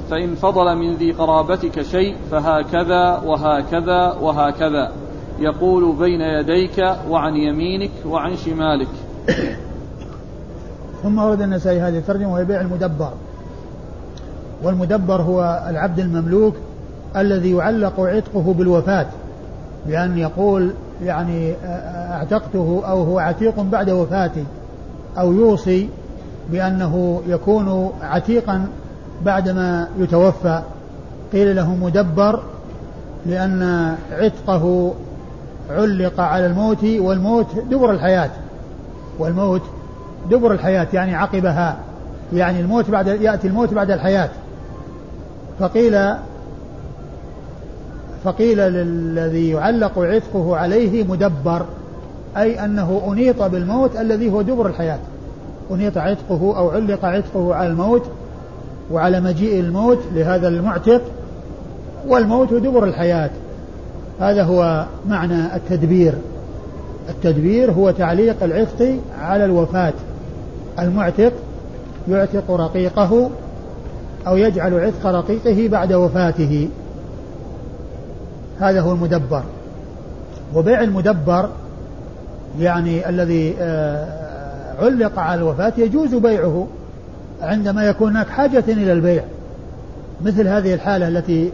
[0.09, 4.91] فإن فضل من ذي قرابتك شيء فهكذا وهكذا وهكذا
[5.39, 8.87] يقول بين يديك وعن يمينك وعن شمالك.
[11.03, 13.11] ثم ورد النسائي هذه الترجمة وهي بيع المدبر.
[14.63, 16.55] والمدبر هو العبد المملوك
[17.15, 19.05] الذي يعلق عتقه بالوفاة
[19.87, 20.71] بأن يقول
[21.03, 21.53] يعني
[22.11, 24.43] أعتقته أو هو عتيق بعد وفاتي
[25.17, 25.89] أو يوصي
[26.51, 28.67] بأنه يكون عتيقا
[29.25, 30.61] بعدما يتوفى.
[31.33, 32.39] قيل له مدبر
[33.25, 34.93] لأن عتقه
[35.69, 38.29] علق على الموت والموت دبر الحياة.
[39.19, 39.61] والموت
[40.31, 41.77] دبر الحياة يعني عقبها
[42.33, 44.29] يعني الموت بعد يأتي الموت بعد الحياة.
[45.59, 46.13] فقيل
[48.23, 51.65] فقيل للذي يعلق عتقه عليه مدبر
[52.37, 54.99] أي أنه أنيط بالموت الذي هو دبر الحياة.
[55.71, 58.03] أنيط عتقه أو علق عتقه على الموت
[58.91, 61.01] وعلى مجيء الموت لهذا المعتق
[62.07, 63.29] والموت دبر الحياة.
[64.19, 66.13] هذا هو معنى التدبير.
[67.09, 69.93] التدبير هو تعليق العتق على الوفاة.
[70.79, 71.31] المعتق
[72.09, 73.29] يعتق رقيقه
[74.27, 76.69] أو يجعل عتق رقيقه بعد وفاته.
[78.59, 79.43] هذا هو المدبر.
[80.55, 81.49] وبيع المدبر
[82.59, 84.07] يعني الذي آه،
[84.81, 86.67] علق على الوفاة يجوز بيعه
[87.41, 89.23] عندما يكون هناك حاجة إلى البيع.
[90.21, 91.51] مثل هذه الحالة التي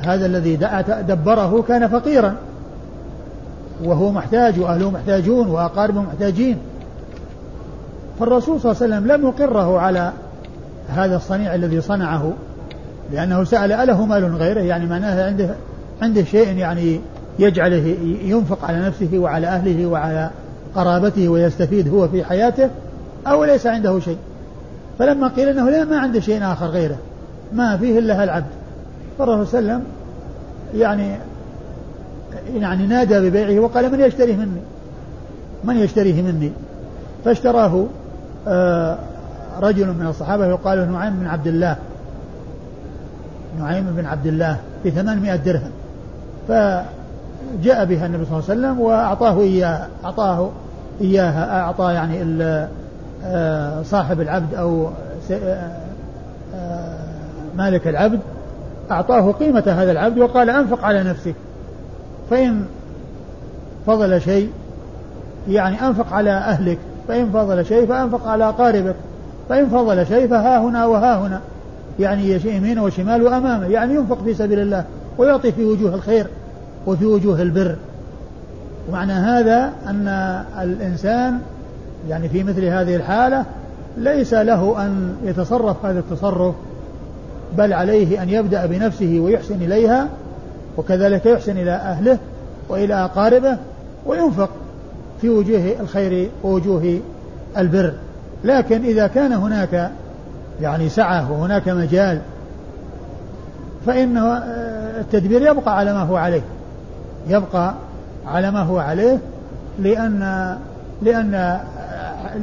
[0.00, 0.56] هذا الذي
[1.08, 2.34] دبره كان فقيرا.
[3.84, 6.58] وهو محتاج وأهله محتاجون وأقاربه محتاجين.
[8.20, 10.12] فالرسول صلى الله عليه وسلم لم يقره على
[10.90, 12.32] هذا الصنيع الذي صنعه
[13.12, 15.54] لأنه سأل أله مال غيره يعني معناه عنده
[16.02, 17.00] عنده شيء يعني
[17.38, 20.30] يجعله ينفق على نفسه وعلى أهله وعلى
[20.74, 22.70] قرابته ويستفيد هو في حياته
[23.26, 24.18] أو ليس عنده شيء.
[24.98, 26.96] فلما قيل إنه لا ما عنده شيء آخر غيره.
[27.52, 28.50] ما فيه إلا العبد
[29.18, 29.92] فالرسول صلى الله عليه وسلم
[30.80, 31.16] يعني
[32.54, 34.60] يعني نادى ببيعه وقال من يشتريه مني؟
[35.64, 36.52] من يشتريه مني؟
[37.24, 37.86] فاشتراه
[38.48, 38.98] آه
[39.60, 41.76] رجل من الصحابة يقال نعيم بن عبد الله.
[43.58, 45.70] نعيم بن عبد الله ب 800 درهم.
[46.48, 50.50] فجاء بها النبي صلى الله عليه وسلم وأعطاه إياه أعطاه
[51.00, 52.24] إياها أعطى يعني
[53.24, 54.88] آه، صاحب العبد أو
[55.30, 55.70] آه،
[56.54, 56.98] آه،
[57.56, 58.20] مالك العبد
[58.90, 61.34] أعطاه قيمة هذا العبد وقال أنفق على نفسك.
[62.30, 62.64] فإن
[63.86, 64.50] فضل شيء
[65.48, 68.94] يعني أنفق على أهلك فإن فضل شيء فأنفق على أقاربك
[69.48, 71.40] فإن فضل شيء فها هنا وها هنا.
[72.00, 73.66] يعني يمين وشمال وأمامه.
[73.66, 74.84] يعني ينفق في سبيل الله
[75.18, 76.26] ويعطي في وجوه الخير
[76.86, 77.76] وفي وجوه البر.
[78.88, 80.08] ومعنى هذا أن
[80.62, 81.38] الإنسان
[82.08, 83.44] يعني في مثل هذه الحالة
[83.96, 86.54] ليس له أن يتصرف هذا التصرف
[87.58, 90.08] بل عليه أن يبدأ بنفسه ويحسن إليها
[90.76, 92.18] وكذلك يحسن إلى أهله
[92.68, 93.56] وإلى أقاربه
[94.06, 94.50] وينفق
[95.20, 97.00] في وجوه الخير ووجوه
[97.58, 97.92] البر.
[98.44, 99.90] لكن إذا كان هناك
[100.60, 102.20] يعني سعة وهناك مجال
[103.86, 104.18] فإن
[105.00, 106.42] التدبير يبقى على ما هو عليه.
[107.28, 107.74] يبقى
[108.26, 109.18] على ما هو عليه
[109.78, 110.56] لأن
[111.02, 111.58] لأن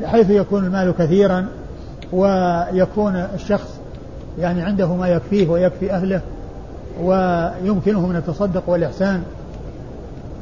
[0.05, 1.47] حيث يكون المال كثيرا
[2.13, 3.69] ويكون الشخص
[4.39, 6.21] يعني عنده ما يكفيه ويكفي أهله
[7.01, 9.23] ويمكنه من التصدق والإحسان.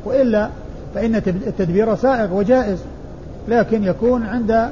[0.06, 0.50] وإلا
[0.96, 2.80] فإن التدبير سائغ وجائز
[3.48, 4.70] لكن يكون عند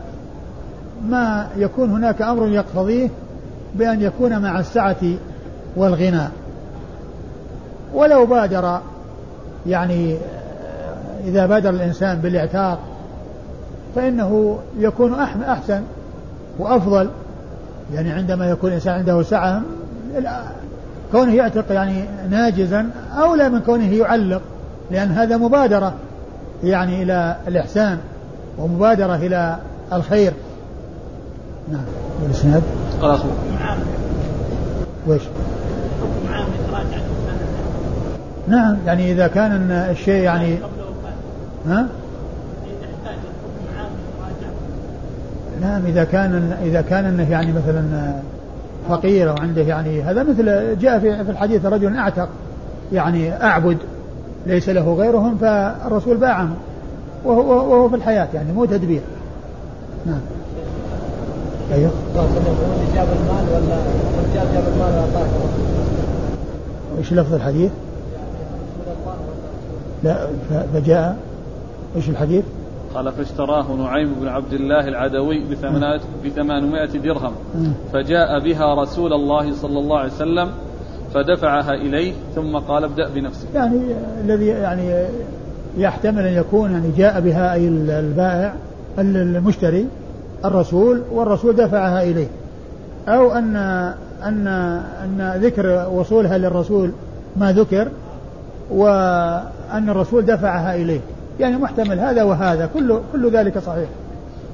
[1.10, 3.10] ما يكون هناك أمر يقتضيه
[3.76, 5.02] بأن يكون مع السعة
[5.76, 6.28] والغنى.
[7.94, 8.80] ولو بادر
[9.66, 10.18] يعني
[11.26, 12.80] إذا بادر الإنسان بالإعتاق
[13.96, 15.14] فإنه يكون
[15.48, 15.82] أحسن
[16.60, 17.10] وأفضل.
[17.94, 19.62] يعني عندما يكون الإنسان عنده سعة
[21.12, 24.42] كونه يعتق يعني ناجزا أولى من كونه يعلق
[24.92, 25.94] لأن هذا مبادرة
[26.64, 27.98] يعني إلى الإحسان
[28.58, 29.58] ومبادرة إلى
[29.94, 30.34] الخير.
[31.72, 31.86] نعم.
[32.24, 32.64] والإسناد؟
[33.02, 33.20] قال
[35.08, 35.22] وش؟
[38.48, 38.78] نعم.
[38.86, 40.58] يعني إذا كان الشيء يعني
[41.68, 41.88] ها؟
[45.62, 48.14] نعم إذا كان إذا كان أنه يعني مثلا
[48.90, 52.30] فقير أو عنده يعني هذا مثل جاء في الحديث رجل أعتق
[52.94, 53.78] يعني أعبد
[54.48, 56.50] ليس له غيرهم فالرسول باعه
[57.26, 59.02] وهو, وهو في الحياة يعني مو تدبير.
[60.06, 60.20] نعم.
[61.74, 61.92] أيوه.
[62.96, 63.78] جاب المال ولا
[64.34, 65.28] جاب جاب المال واعطاه
[66.98, 67.72] إيش لفظ الحديث؟
[70.04, 70.28] لا
[70.74, 71.18] فجاء.
[71.96, 72.44] إيش الحديث؟
[72.96, 75.44] قال فاشتراه نعيم بن عبد الله العدوي
[76.26, 77.32] بثمانمائة درهم.
[77.94, 80.50] فجاء بها رسول الله صلى الله عليه وسلم
[81.14, 83.48] فدفعها إليه ثم قال ابدأ بنفسك.
[83.56, 83.80] يعني
[84.26, 85.06] الذي يعني
[85.78, 88.54] يحتمل أن يكون يعني جاء بها أي البائع
[89.00, 89.88] المشتري.
[90.46, 92.28] الرسول والرسول دفعها إليه.
[93.08, 93.56] أو أن
[94.24, 94.48] أن
[95.04, 96.92] أن ذكر وصولها للرسول
[97.38, 97.88] ما ذكر
[98.72, 101.00] وأن الرسول دفعها إليه.
[101.40, 103.90] يعني محتمل هذا وهذا كل كل ذلك صحيح.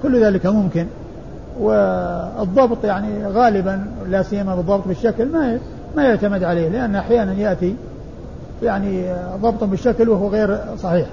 [0.03, 0.85] كل ذلك ممكن.
[1.59, 5.59] والضبط يعني غالبا لا سيما بالضبط بالشكل ما
[5.95, 7.75] ما يعتمد عليه لأن أحيانا يأتي
[8.63, 11.07] يعني ضبط بالشكل وهو غير صحيح.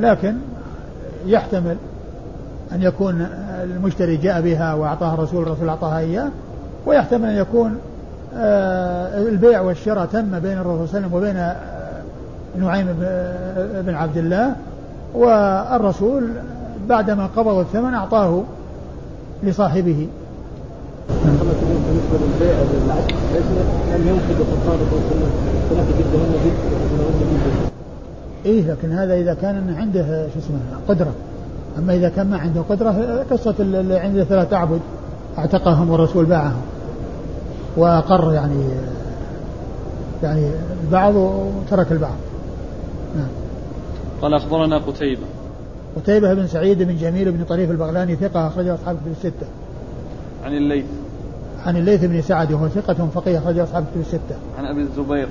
[0.00, 0.34] لكن
[1.26, 1.76] يحتمل
[2.72, 3.26] أن يكون
[3.62, 6.30] المشتري جاء بها وأعطاها الرسول الرسول أعطاها إياه
[6.86, 7.78] ويحتمل أن يكون
[8.36, 11.56] آه، البيع والشراء تم بين الرسول صلى الله عليه وسلم وبين آه،
[12.58, 12.86] نعيم
[13.86, 14.54] بن عبد الله
[15.14, 16.30] والرسول
[16.88, 18.42] بعدما قبض الثمن أعطاه
[19.42, 20.08] لصاحبه.
[21.08, 22.54] بالنسبة للبيع
[23.96, 24.46] لم ينقض
[28.46, 31.12] إيه لكن هذا إذا كان عنده شو اسمه قدرة.
[31.78, 34.80] أما إذا كان ما عنده قدرة قصة اللي عنده ثلاثة أعبد
[35.38, 36.62] اعتقهم والرسول باعهم.
[37.76, 38.64] وأقر يعني
[40.22, 40.50] يعني
[40.84, 42.16] البعض وترك البعض.
[43.16, 43.28] نعم.
[44.22, 45.22] قال أخبرنا قتيبة.
[45.96, 49.46] قتيبة بن سعيد بن جميل بن طريف البغلاني ثقة أخرجه أصحاب في الستة.
[50.44, 50.84] عن الليث.
[51.66, 54.36] عن الليث بن سعد وهو ثقة فقيه أخرجه أصحاب في الستة.
[54.58, 55.28] عن أبي الزبير.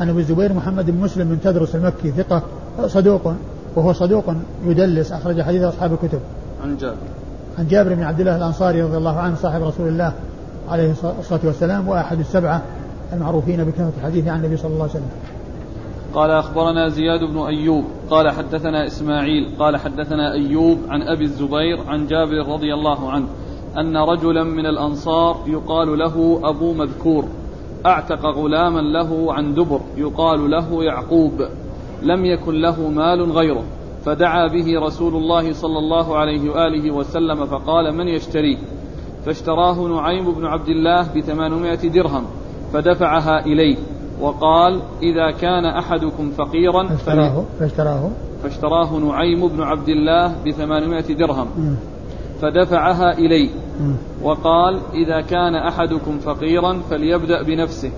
[0.00, 2.42] عن أبي الزبير محمد بن مسلم بن تدرس المكي ثقة
[2.86, 3.32] صدوق.
[3.76, 4.24] وهو صدوق
[4.64, 6.20] يدلس أخرج حديث أصحاب الكتب.
[6.64, 6.96] عن جابر.
[7.58, 10.12] عن جابر بن عبد الله الأنصاري رضي الله عنه صاحب رسول الله
[10.68, 12.62] عليه الصلاة والسلام وأحد السبعة
[13.12, 15.10] المعروفين بكثرة الحديث عن النبي صلى الله عليه وسلم.
[16.14, 17.84] قال أخبرنا زياد بن أيوب.
[18.10, 19.54] قال حدثنا إسماعيل.
[19.58, 23.26] قال حدثنا أيوب عن أبي الزبير عن جابر رضي الله عنه
[23.76, 27.24] أن رجلا من الأنصار يقال له أبو مذكور
[27.86, 31.32] أعتق غلاما له عن دبر يقال له يعقوب.
[32.02, 33.64] لم يكن له مال غيره.
[34.04, 38.56] فدعا به رسول الله صلى الله عليه وآله وسلم فقال من يشتريه؟
[39.26, 42.24] فاشتراه نعيم بن عبد الله بثمانمائة درهم
[42.72, 43.76] فدفعها إليه
[44.20, 48.10] وقال إذا كان أحدكم فقيرا فاشتراه فاشتراه.
[48.42, 51.46] فاشتراه نعيم بن عبد الله بثمانمائة درهم
[52.40, 53.50] فدفعها إلي
[54.22, 57.90] وقال إذا كان أحدكم فقيرا فليبدأ بنفسه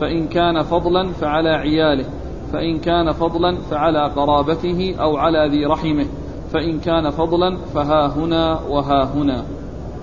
[0.00, 2.04] فإن كان فضلا فعلى عياله.
[2.52, 6.06] فإن كان فضلا فعلى قرابته أو على ذي رحمه.
[6.52, 9.42] فإن كان فضلا فها هنا وها هنا.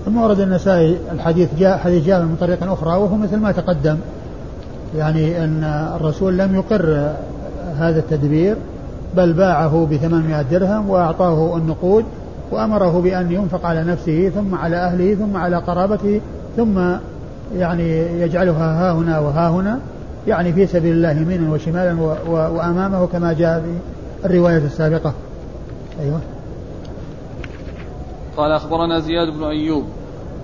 [0.04, 3.98] ثم ورد النسائي الحديث جاء حديث جاء من طريق أخرى وهو مثل ما تقدم.
[4.96, 5.64] يعني أن
[6.00, 7.12] الرسول لم يقر
[7.78, 8.56] هذا التدبير
[9.16, 12.04] بل باعه بثمانمائة درهم وأعطاه النقود
[12.50, 16.20] وأمره بأن ينفق على نفسه ثم على أهله ثم على قرابته
[16.56, 16.78] ثم
[17.56, 19.78] يعني يجعلها ها هنا وها هنا.
[20.26, 25.12] يعني في سبيل الله يمينا وشمالا وأمامه كما جاء في الرواية السابقة.
[26.00, 26.20] أيوه.
[28.36, 29.84] قال أخبرنا زياد بن أيوب.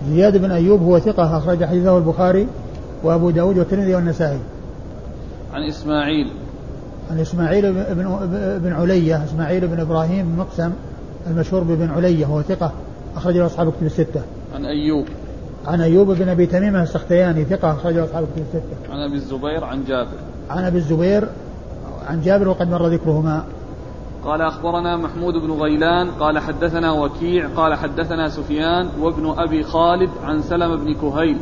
[0.09, 2.47] زياد بن أيوب هو ثقة أخرج حديثه البخاري
[3.03, 4.39] وأبو داود والترمذي والنسائي.
[5.53, 6.33] عن إسماعيل.
[7.11, 8.19] عن إسماعيل بن,
[8.65, 10.71] بن علية إسماعيل بن إبراهيم بن مقسم
[11.27, 12.73] المشهور بن علية هو ثقة
[13.17, 14.23] أخرج له أصحاب كتب الستة.
[14.55, 15.07] عن أيوب.
[15.67, 18.93] عن أيوب بن أبي تميمة السختياني ثقة أخرج له أصحاب كتب الستة.
[18.93, 20.17] عن أبي الزبير عن جابر.
[20.51, 21.29] عن أبي الزبير
[22.07, 23.45] عن جابر وقد مر ذكرهما.
[24.25, 30.43] قال أخبرنا محمود بن غيلان قال حدثنا وكيع قال حدثنا سفيان وابن أبي خالد عن
[30.43, 31.39] سلم بن كهيل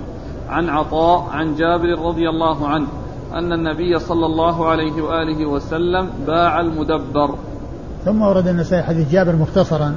[0.48, 2.87] عن عطاء عن جابر رضي الله عنه
[3.33, 7.35] أن النبي صلى الله عليه وآله وسلم باع المدبر.
[8.04, 9.94] ثم ورد النسائي حديث جابر مختصرا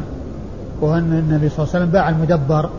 [0.81, 2.69] وأن النبي صلى الله عليه وسلم باع المدبر.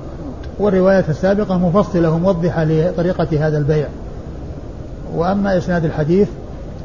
[0.58, 3.88] والرواية السابقة مفصلة وموضحة لطريقة هذا البيع.
[5.14, 6.28] وأما إسناد الحديث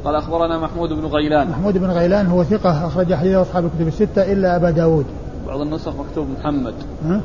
[0.05, 1.49] قال أخبرنا محمود بن غيلان.
[1.49, 5.05] محمود بن غيلان هو ثقة أخرج حديثه أصحاب الكتب الستة إلا أبا داود.
[5.47, 6.73] بعض النسخ مكتوب محمد.
[7.05, 7.21] ها؟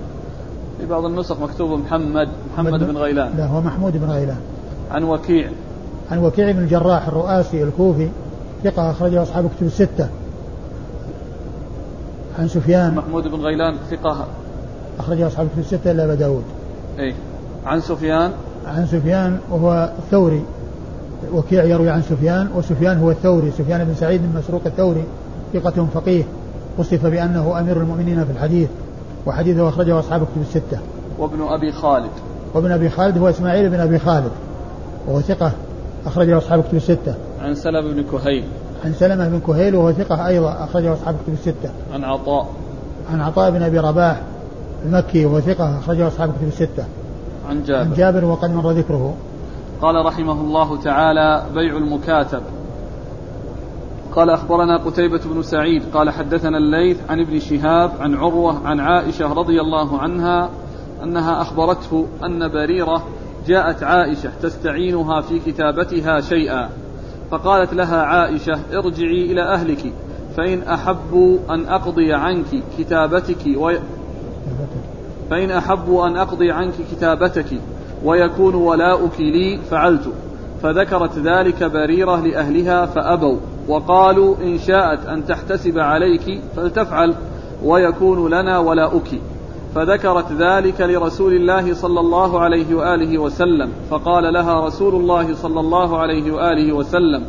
[0.81, 3.31] في بعض النسخ مكتوب محمد محمد بن غيلان.
[3.37, 4.41] لا هو محمود بن غيلان.
[4.91, 5.51] عن وكيع.
[6.11, 8.09] عن وكيع بن الجراح الرؤاسي الكوفي
[8.65, 10.09] ثقة أخرجه أصحاب الكتب الستة.
[12.39, 12.95] عن سفيان.
[12.95, 14.27] محمود بن غيلان ثقة
[14.99, 16.45] أخرجه أصحاب الكتب الستة إلا أبا داود.
[16.99, 17.15] أي
[17.67, 18.31] عن سفيان؟
[18.67, 20.43] عن سفيان وهو الثوري.
[21.33, 23.51] وكيع يروي عن سفيان وسفيان هو الثوري.
[23.51, 25.05] سفيان بن سعيد بن مسروق الثوري
[25.53, 26.25] ثقة فقيه.
[26.79, 28.69] وصف بأنه أمير المؤمنين في الحديث.
[29.27, 30.79] وحديثه أخرجه أصحاب الكتب الستة.
[31.19, 32.11] وابن أبي خالد.
[32.55, 34.31] وابن أبي خالد هو إسماعيل بن أبي خالد.
[35.07, 35.53] وهو ثقة
[36.07, 37.15] أخرجه أصحاب الكتب الستة.
[37.41, 38.45] عن سلمة بن كهيل.
[38.85, 41.71] عن سلمة بن كهيل وهو ثقة أيضا أخرجه أصحاب الكتب الستة.
[41.93, 42.49] عن عطاء.
[43.13, 44.21] عن عطاء بن أبي رباح.
[44.85, 46.85] المكي وهو ثقة أخرجه أصحاب الكتب الستة.
[47.49, 47.81] عن جابر.
[47.81, 49.15] عن جابر وقد مر ذكره.
[49.83, 52.43] قال رحمه الله تعالى بيع المكاتب.
[54.13, 55.83] قال أخبرنا قتيبة بن سعيد.
[55.95, 60.51] قال حدثنا الليث عن ابن شهاب عن عروة عن عائشة رضي الله عنها
[61.03, 63.05] أنها أخبرته أن بريرة
[63.47, 66.69] جاءت عائشة تستعينها في كتابتها شيئا
[67.31, 69.93] فقالت لها عائشة ارجعي إلى أهلك
[70.37, 73.47] فإن أحبوا أن أقضي عنك كتابتك.
[75.31, 77.47] فإن أحبوا أن أقضي عنك كتابتك
[78.05, 80.13] ويكون ولاؤك لي فعلت.
[80.63, 83.37] فذكرت ذلك بريرة لأهلها فأبوا
[83.69, 87.15] وقالوا إن شاءت أن تحتسب عليك فلتفعل
[87.65, 89.09] ويكون لنا ولاؤك.
[89.75, 95.99] فذكرت ذلك لرسول الله صلى الله عليه وآله وسلم فقال لها رسول الله صلى الله
[95.99, 97.25] عليه وآله وسلم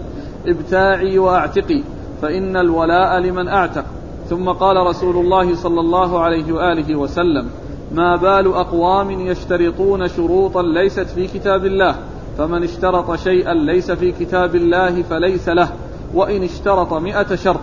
[0.48, 1.84] ابتاعي وأعتقي
[2.22, 3.86] فإن الولاء لمن أعتق.
[4.30, 7.50] ثم قال رسول الله صلى الله عليه وآله وسلم
[7.92, 11.96] ما بال أقوام يشترطون شروطا ليست في كتاب الله
[12.38, 15.70] فمن اشترط شيئا ليس في كتاب الله فليس له
[16.14, 17.60] وإن اشترط مئة شرط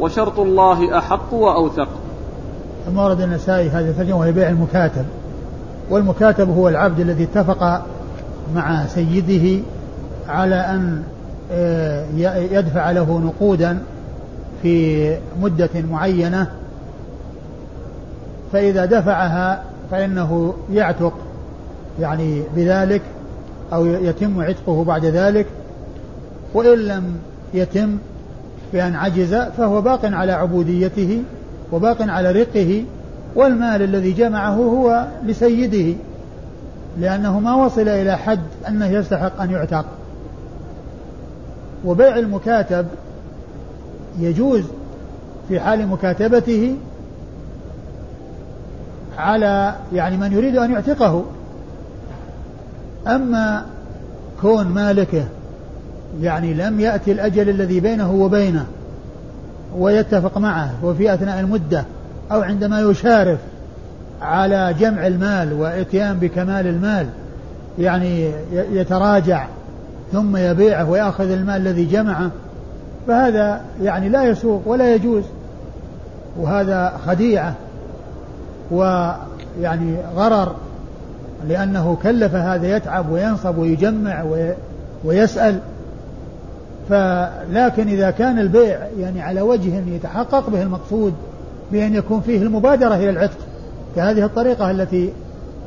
[0.00, 1.88] وشرط الله أحق وأوثق.
[2.86, 5.04] ثم ورد النسائي هذه الترجمة وهي بيع المكاتب
[5.90, 7.82] والمكاتب هو العبد الذي اتفق
[8.54, 9.62] مع سيده
[10.28, 11.02] على أن
[11.52, 12.06] آه،
[12.52, 13.78] يدفع له نقودا
[14.62, 16.50] في مدة معينة
[18.52, 21.12] فإذا دفعها فإنه يعتق
[22.00, 23.02] يعني بذلك
[23.72, 25.46] أو يتم عتقه بعد ذلك
[26.54, 27.18] وإن لم
[27.54, 27.98] يتم
[28.72, 31.22] بأن عجز فهو باق على عبوديته
[31.72, 32.84] وباق على رقه
[33.34, 35.98] والمال الذي جمعه هو لسيده
[37.00, 39.84] لأنه ما وصل إلى حد أنه يستحق أن يعتق.
[41.84, 42.86] وبيع المكاتب
[44.18, 44.62] يجوز
[45.48, 46.76] في حال مكاتبته
[49.18, 51.24] على يعني من يريد أن يعتقه.
[53.06, 53.64] أما
[54.40, 55.24] كون مالكه
[56.20, 58.66] يعني لم يأتي الأجل الذي بينه وبينه
[59.78, 61.84] ويتفق معه وفي أثناء المدة
[62.32, 63.38] أو عندما يشارف
[64.22, 67.06] على جمع المال وإتيان بكمال المال
[67.78, 69.46] يعني يتراجع
[70.12, 72.30] ثم يبيعه ويأخذ المال الذي جمعه
[73.06, 75.24] فهذا يعني لا يسوق ولا يجوز
[76.40, 77.54] وهذا خديعة
[78.70, 80.54] ويعني غرر
[81.48, 84.24] لأنه كلف هذا يتعب وينصب ويجمع
[85.04, 85.60] ويسأل.
[86.88, 91.14] فلكن إذا كان البيع يعني على وجه يتحقق به المقصود
[91.72, 93.38] بأن يكون فيه المبادرة إلى العتق
[93.96, 95.12] كهذه الطريقة التي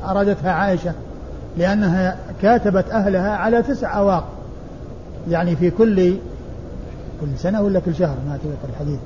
[0.04, 0.92] أرادتها عائشة
[1.58, 4.24] لأنها كاتبت أهلها على تسع أواق
[5.30, 6.14] يعني في كل
[7.20, 8.98] كل سنة ولا كل شهر ما أتذكر الحديث.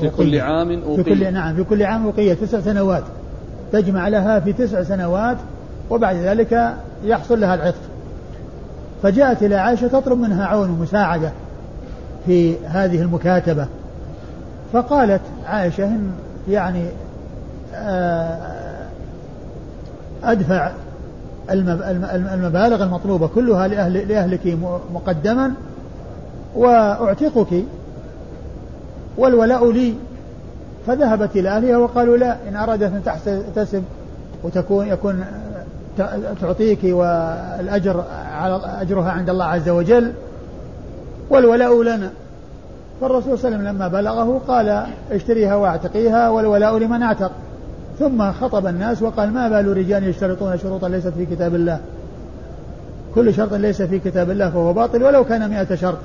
[0.00, 3.02] في كل عام أوقية في كل نعم في كل عام أوقية تسع سنوات.
[3.72, 5.36] تجمع لها في تسع سنوات
[5.90, 6.74] وبعد ذلك
[7.04, 7.80] يحصل لها العتق.
[9.02, 11.32] فجاءت إلى عائشة تطلب منها عون ومساعدة
[12.26, 13.66] في هذه المكاتبة.
[14.72, 16.10] فقالت عائشة إن
[16.48, 16.84] يعني
[17.74, 18.38] آه،
[20.24, 20.72] أدفع
[21.50, 24.58] المبالغ المطلوبة كلها لأهل لأهلك
[24.94, 25.52] مقدما
[26.56, 27.64] وأعتقك
[29.18, 29.94] والولاء لي
[30.86, 33.84] فذهبت إلى أهلها وقالوا لا إن أرادت أن تحتسب
[34.44, 35.24] وتكون يكون
[36.40, 40.12] تعطيك والأجر على أجرها عند الله عز وجل
[41.30, 42.10] والولاء لنا.
[43.00, 47.32] فالرسول صلى الله عليه وسلم لما بلغه قال اشتريها واعتقيها والولاء لمن اعتق.
[47.98, 51.80] ثم خطب الناس وقال ما بال رجال يشترطون شروطا ليست في كتاب الله؟
[53.14, 55.98] كل شرط ليس في كتاب الله فهو باطل ولو كان مئة شرط.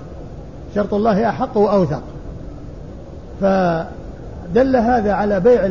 [0.76, 2.02] شرط الله أحق وأوثق.
[3.42, 5.68] فدل هذا على بيع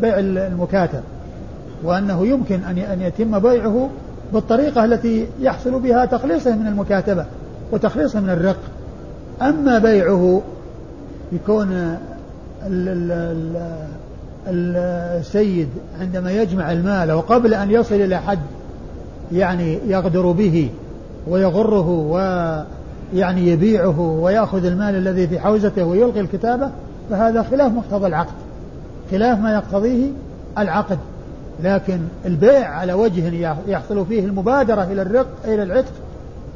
[0.00, 1.00] بيع المكاتب
[1.84, 3.90] وأنه يمكن أن أن يتم بيعه
[4.32, 7.24] بالطريقة التي يحصل بها تخليصه من المكاتبة
[7.72, 8.60] وتخليصه من الرق.
[9.42, 10.42] أما بيعه
[11.32, 11.98] يكون
[14.48, 15.68] السيد
[16.00, 18.38] عندما يجمع المال وقبل أن يصل إلى حد
[19.32, 20.70] يعني يغدر به
[21.28, 21.90] ويغره
[23.12, 26.70] ويعني يبيعه ويأخذ المال الذي في حوزته ويلقي الكتابة
[27.10, 28.34] فهذا خلاف مقتضى العقد.
[29.10, 30.06] خلاف ما يقتضيه
[30.58, 30.98] العقد.
[31.62, 35.92] لكن البيع على وجه يحصل فيه المبادرة إلى الرق إلى العتق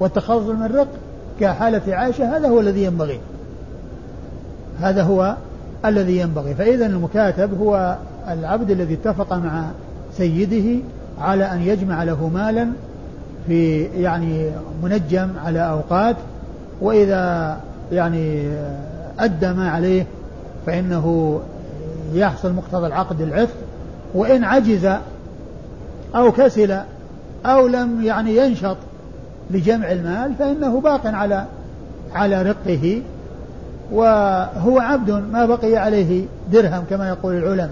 [0.01, 0.89] والتخلص من الرق
[1.41, 3.21] كحالة عائشة هذا هو الذي ينبغي.
[4.81, 5.37] هذا هو
[5.85, 6.55] الذي ينبغي.
[6.55, 7.97] فإذا المكاتب هو
[8.29, 9.65] العبد الذي اتفق مع
[10.17, 10.83] سيده
[11.21, 12.69] على أن يجمع له مالا
[13.47, 14.51] في يعني
[14.83, 16.17] منجم على أوقات
[16.83, 17.57] وإذا
[17.93, 18.49] يعني
[19.19, 20.07] أدى ما عليه
[20.67, 21.41] فإنه
[22.15, 23.55] يحصل مقتضى العقد العفق
[24.15, 24.89] وإن عجز
[26.15, 26.79] أو كسل
[27.47, 28.77] أو لم يعني ينشط
[29.51, 31.45] لجمع المال فإنه باق على
[32.15, 33.03] على رقه
[33.93, 37.71] وهو عبد ما بقي عليه درهم كما يقول العلماء.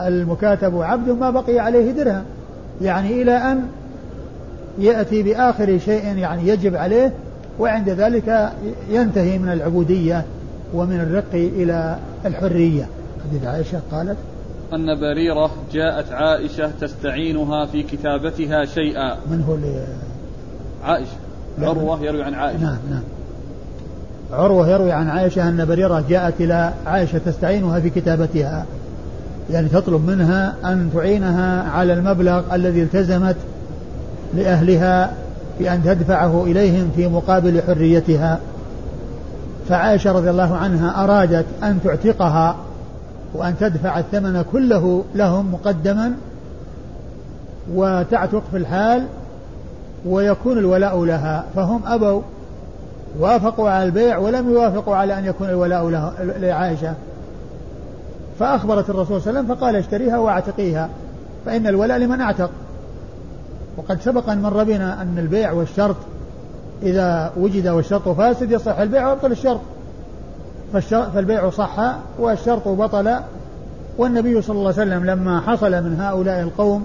[0.00, 2.24] المكاتب عبد ما بقي عليه درهم.
[2.82, 3.62] يعني إلى أن
[4.78, 7.12] يأتي بآخر شيء يعني يجب عليه
[7.58, 8.52] وعند ذلك
[8.90, 10.24] ينتهي من العبودية
[10.74, 11.96] ومن الرق إلى
[12.26, 12.88] الحرية.
[13.28, 14.16] حديث عائشة قالت
[14.72, 19.16] أن بريرة جاءت عائشة تستعينها في كتابتها شيئا.
[19.30, 19.56] من هو
[20.88, 21.16] عائشة.
[21.62, 22.62] عروة يروي عن عائشة.
[22.62, 23.02] نعم نعم.
[24.32, 28.66] عروة يروي عن عائشة أن بريرة جاءت إلى عائشة تستعينها في كتابتها.
[29.50, 33.36] يعني تطلب منها أن تعينها على المبلغ الذي التزمت
[34.34, 35.12] لأهلها
[35.62, 38.40] بأن تدفعه إليهم في مقابل حريتها.
[39.68, 42.56] فعائشة رضي الله عنها أرادت أن تعتقها
[43.34, 46.12] وأن تدفع الثمن كله لهم مقدما
[47.74, 49.06] وتعتق في الحال
[50.06, 51.44] ويكون الولاء لها.
[51.54, 52.22] فهم أبوا
[53.18, 56.94] وافقوا على البيع ولم يوافقوا على أن يكون الولاء له لعائشة.
[58.38, 60.88] فأخبرت الرسول صلى الله عليه وسلم فقال اشتريها واعتقيها
[61.46, 62.50] فإن الولاء لمن أعتق.
[63.76, 65.96] وقد سبق أن مر بنا أن البيع والشرط
[66.82, 69.60] إذا وجد والشرط فاسد يصح البيع ويبطل الشرط.
[71.14, 73.16] فالبيع صح والشرط بطل.
[73.98, 76.84] والنبي صلى الله عليه وسلم لما حصل من هؤلاء القوم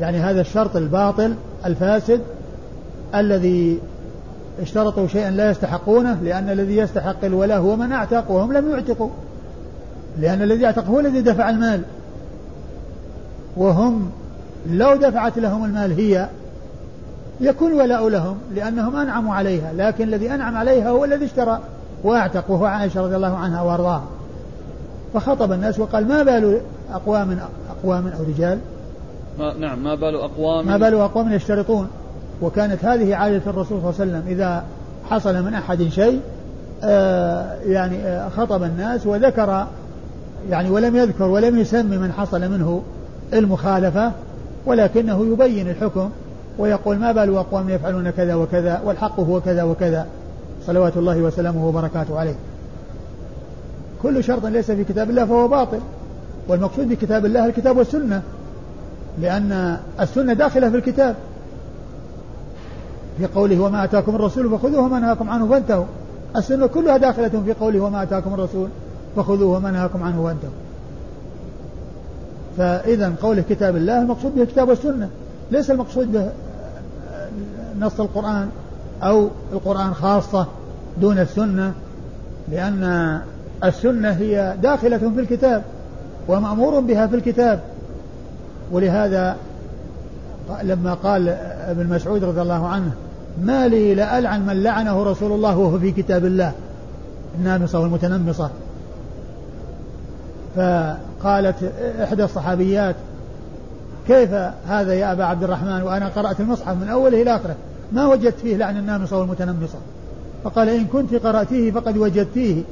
[0.00, 1.34] يعني هذا الشرط الباطل
[1.66, 2.20] الفاسد
[3.14, 3.78] الذي
[4.62, 9.10] اشترطوا شيئا لا يستحقونه لأن الذي يستحق الولاء هو من أعتق وهم لم يعتقوا.
[10.18, 11.82] لأن الذي أعتق هو الذي دفع المال.
[13.56, 14.10] وهم
[14.66, 16.28] لو دفعت لهم المال هي
[17.40, 21.60] يكون ولاء لهم لأنهم أنعموا عليها لكن الذي أنعم عليها هو الذي اشترى
[22.04, 24.04] واعتق وهو عائشة رضي الله عنها وأرضاها.
[25.14, 26.60] فخطب الناس وقال ما بال
[26.92, 27.38] أقوام
[27.70, 28.58] أقوام أو رجال؟
[29.38, 31.88] ما نعم ما بال أقوام؟ ما بال أقوام يشترطون.
[32.42, 34.64] وكانت هذه عادة الرسول صلى الله عليه وسلم إذا
[35.10, 36.20] حصل من أحد شيء
[36.84, 39.66] آه يعني آه خطب الناس وذكر
[40.50, 42.82] يعني ولم يذكر ولم يسمي من حصل منه
[43.32, 44.12] المخالفة
[44.66, 46.10] ولكنه يبين الحكم
[46.58, 50.06] ويقول ما بال أقوام يفعلون كذا وكذا والحق هو كذا وكذا.
[50.66, 52.34] صلوات الله وسلامه وبركاته عليه.
[54.02, 55.78] كل شرط ليس في كتاب الله فهو باطل
[56.48, 58.22] والمقصود بكتاب الله الكتاب والسنة
[59.20, 61.16] لأن السنة داخلة في الكتاب.
[63.18, 65.84] في قوله وما أتاكم الرسول فخذوه وما نهاكم عنه فانتهوا.
[66.36, 68.68] السنة كلها داخلة في قوله وما أتاكم الرسول
[69.16, 70.69] فخذوه وما نهاكم عنه فانتهوا.
[72.60, 75.08] فإذا قوله كتاب الله المقصود به الكتاب والسنة.
[75.50, 76.30] ليس المقصود به
[77.80, 78.48] نص القرآن
[79.02, 80.46] أو القرآن خاصة
[81.00, 81.72] دون السنة
[82.48, 83.20] لأن
[83.64, 85.62] السنة هي داخلة في الكتاب
[86.28, 87.60] ومأمور بها في الكتاب.
[88.72, 89.36] ولهذا
[90.62, 91.28] لما قال
[91.68, 92.92] ابن مسعود رضي الله عنه
[93.42, 96.52] ما لي لألعن من لعنه رسول الله وهو في كتاب الله.
[97.38, 98.50] النامصة والمتنمصة
[100.56, 101.72] فقالت
[102.02, 102.96] إحدى الصحابيات
[104.06, 104.30] كيف
[104.68, 107.56] هذا يا أبا عبد الرحمن؟ وأنا قرأت المصحف من أوله إلى آخره
[107.92, 109.78] ما وجدت فيه لعن النامصة والمتنمصة.
[110.44, 112.62] فقال إن كنت قرأتيه فقد وجدتيه.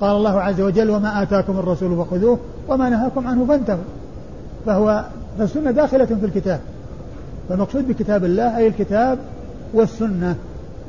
[0.00, 3.84] قال الله عز وجل وما آتاكم الرسول فخذوه وما نهاكم عنه فانتهوا.
[4.66, 5.04] فهو
[5.38, 6.60] فالسنة داخلة في الكتاب
[7.48, 9.18] فالمقصود بكتاب الله أي الكتاب
[9.74, 10.36] والسنة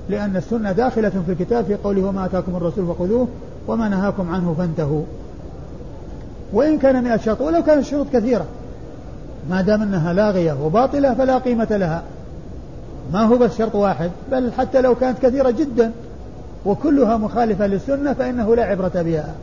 [0.09, 3.27] لأن السنة داخلة في الكتاب في قوله وما آتاكم الرسول فخذوه
[3.67, 5.03] وما نهاكم عنه فانتهوا.
[6.53, 8.45] وإن كان مئة شرط ولو كانت الشروط كثيرة.
[9.49, 12.03] ما دام أنها لاغية وباطلة فلا قيمة لها.
[13.13, 15.91] ما هو بس شرط واحد بل حتى لو كانت كثيرة جدا
[16.65, 19.33] وكلها مخالفة للسنة فإنه لا عبرة بها.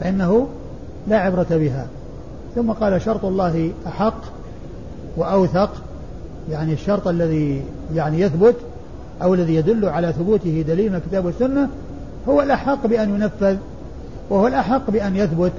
[0.00, 0.48] فإنه
[1.08, 1.86] لا عبرة بها.
[2.54, 4.20] ثم قال شرط الله أحق
[5.16, 5.70] وأوثق
[6.50, 7.62] يعني الشرط الذي
[7.94, 8.54] يعني يثبت
[9.22, 11.68] أو الذي يدل على ثبوته دليل الكتاب والسنة
[12.28, 13.56] هو الأحق بأن ينفذ
[14.30, 15.52] وهو الأحق بأن يثبت.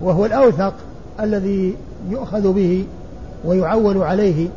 [0.00, 0.74] وهو الأوثق
[1.20, 1.74] الذي
[2.10, 2.84] يؤخذ به
[3.44, 4.48] ويعول عليه.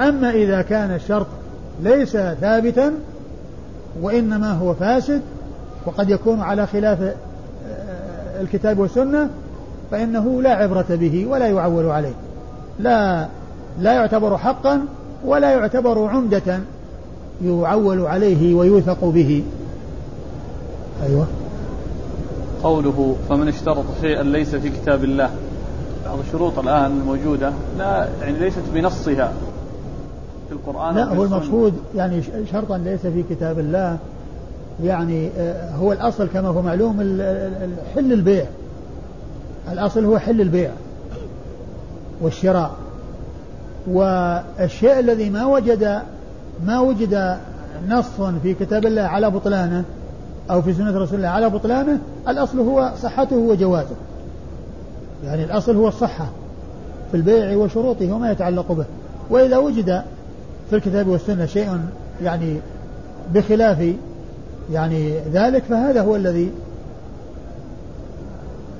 [0.00, 1.26] أما إذا كان الشرط
[1.82, 2.92] ليس ثابتا
[4.02, 5.22] وإنما هو فاسد
[5.86, 9.28] وقد يكون على خلاف آه، الكتاب والسنة
[9.90, 12.14] فإنه لا عبرة به ولا يعول عليه.
[12.78, 13.26] لا
[13.80, 14.80] لا يعتبر حقا
[15.24, 16.60] ولا يعتبر عمدة
[17.44, 19.44] يعول عليه ويوثق به.
[21.06, 21.26] أيوة.
[22.66, 25.30] قوله فمن اشترط شيئا ليس في كتاب الله.
[26.06, 29.32] بعض الشروط الآن الموجودة لا يعني ليست بنصها
[30.48, 33.98] في القرآن لا هو المقصود يعني شرطا ليس في كتاب الله.
[34.84, 37.00] يعني آه، هو الأصل كما هو معلوم
[37.94, 38.44] حل البيع.
[39.72, 40.70] الأصل هو حل البيع
[42.20, 42.70] والشراء.
[43.88, 46.02] والشيء الذي ما وجد
[46.66, 47.36] ما وجد
[47.88, 49.84] نص في كتاب الله على بطلانه
[50.50, 53.96] أو في سنة رسول الله على بطلانه الأصل هو صحته وجوازه
[55.24, 56.26] يعني الأصل هو الصحة
[57.10, 58.84] في البيع وشروطه وما يتعلق به.
[59.30, 60.02] وإذا وجد
[60.70, 61.80] في الكتاب والسنة شيء
[62.22, 62.60] يعني
[63.34, 63.94] بخلاف
[64.72, 66.52] يعني ذلك فهذا هو الذي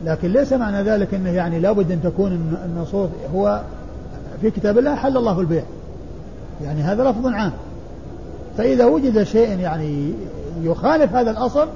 [0.05, 3.63] لكن ليس معنى ذلك إنه يعني لابد أن تكون النصوص هو
[4.41, 5.63] في كتاب الله حل الله البيع.
[6.65, 7.53] يعني هذا لفظ عام.
[8.59, 10.13] فإذا وجد شيء يعني
[10.63, 11.69] يخالف هذا الأصل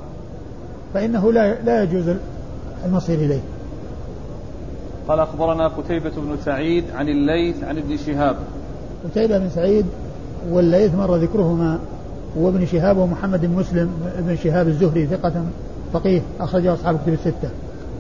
[0.95, 2.05] فإنه لا لا يجوز
[2.85, 3.41] المصير إليه.
[5.09, 8.37] قال أخبرنا قتيبة بن سعيد عن الليث عن ابن شهاب.
[9.05, 9.87] قتيبة بن سعيد
[10.51, 11.79] والليث مر ذكرهما
[12.37, 15.33] وابن شهاب ومحمد بن مسلم ابن شهاب الزهري ثقة
[15.93, 17.51] فقيه أخرجه أصحاب كتب الستة.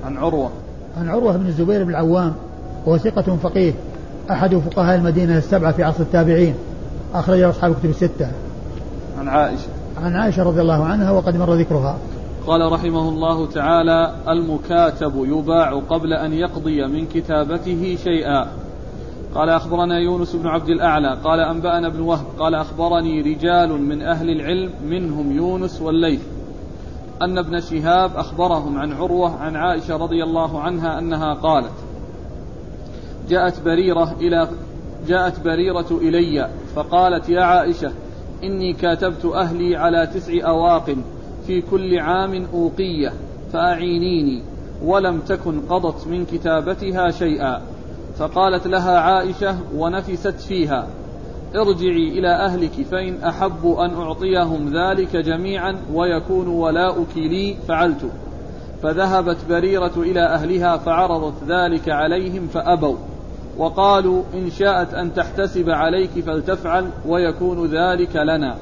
[0.05, 0.51] عن عروة.
[0.97, 2.35] عن عروة بن الزبير بن العوام
[2.87, 3.73] وهو ثقة فقيه
[4.31, 6.55] أحد فقهاء المدينة السبعة في عصر التابعين
[7.15, 8.31] أخرجه أصحاب كتب الستة.
[9.21, 9.69] عن عائشة.
[10.03, 11.99] عن عائشة رضي الله عنها وقد مر ذكرها.
[12.47, 18.47] قال رحمه الله تعالى المكاتب يباع قبل أن يقضي من كتابته شيئا
[19.35, 24.31] قال أخبرنا يونس بن عبد الأعلى قال أنبأنا ابن وهب قال أخبرني رجال من أهل
[24.31, 26.21] العلم منهم يونس والليث
[27.23, 31.73] أن ابن شهاب أخبرهم عن عروة عن عائشة رضي الله عنها أنها قالت
[33.29, 34.49] جاءت بريرة إلى
[35.09, 37.93] جاءت بريرة إلي فقالت يا عائشة
[38.45, 40.97] إني كاتبت أهلي على تسع أواق
[41.47, 43.13] في كل عام أوقية
[43.53, 44.43] فأعينيني
[44.85, 47.63] ولم تكن قضت من كتابتها شيئا.
[48.19, 50.87] فقالت لها عائشة ونفست فيها
[51.57, 58.11] ارجعي إلى أهلك فإن أحب أن أعطيهم ذلك جميعا ويكون ولاؤك لي فعلت.
[58.83, 62.97] فذهبت بريرة إلى أهلها فعرضت ذلك عليهم فأبوا.
[63.59, 68.57] وقالوا إن شاءت أن تحتسب عليك فلتفعل ويكون ذلك لنا.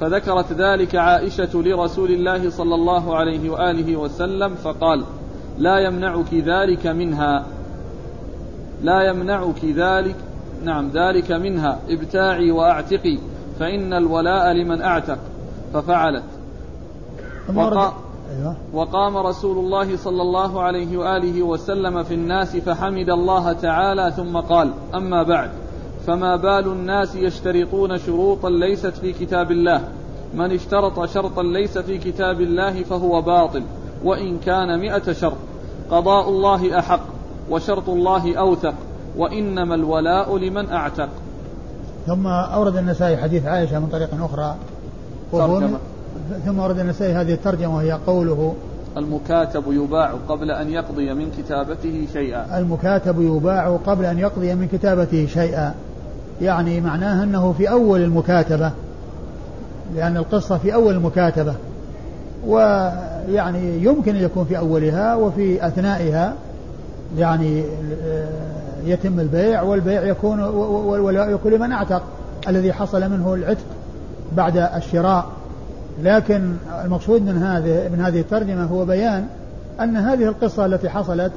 [0.00, 5.04] فذكرت ذلك عائشة لرسول الله صلى الله عليه وآله وسلم فقال
[5.58, 7.46] لا يمنعك ذلك منها.
[8.82, 10.16] لا يمنعك ذلك.
[10.64, 11.78] نعم ذلك منها.
[11.90, 13.18] ابتاعي وأعتقي.
[13.60, 15.18] فإن الولاء لمن أعتق.
[15.74, 16.24] ففعلت.
[17.54, 17.92] ورد,
[18.36, 18.56] أيوة.
[18.72, 24.70] وقام رسول الله صلى الله عليه وآله وسلم في الناس فحمد الله تعالى ثم قال
[24.94, 25.50] أما بعد
[26.06, 29.80] فما بال الناس يشترطون شروطا ليست في كتاب الله؟
[30.34, 33.62] من اشترط شرطا ليس في كتاب الله فهو باطل
[34.04, 35.36] وإن كان مئة شرط
[35.90, 37.00] قضاء الله أحق
[37.50, 38.74] وشرط الله أوثق
[39.16, 41.08] وإنما الولاء لمن أعتق.
[42.06, 44.54] ثم أورد النسائي حديث عائشة من طريق أخرى.
[46.46, 48.54] ثم ورد النسائي هذه الترجمة وهي قوله
[48.96, 52.58] المكاتب يباع قبل أن يقضي من كتابته شيئا.
[52.58, 55.74] المكاتب يباع قبل أن يقضي من كتابته شيئا.
[56.40, 58.70] يعني معناه أنه في أول المكاتبة
[59.94, 61.54] لأن القصة في أول المكاتبة
[62.46, 66.34] ويعني يمكن أن يكون في أولها وفي أثنائها
[67.18, 67.64] يعني
[68.04, 68.28] آه،
[68.84, 72.02] يتم البيع والبيع يكون والولاء يكون لمن أعتق
[72.48, 73.64] الذي حصل منه العتق
[74.36, 75.26] بعد الشراء.
[76.02, 76.52] لكن
[76.84, 79.26] المقصود من هذه من هذه الترجمة هو بيان
[79.80, 81.32] أن هذه القصة التي حصلت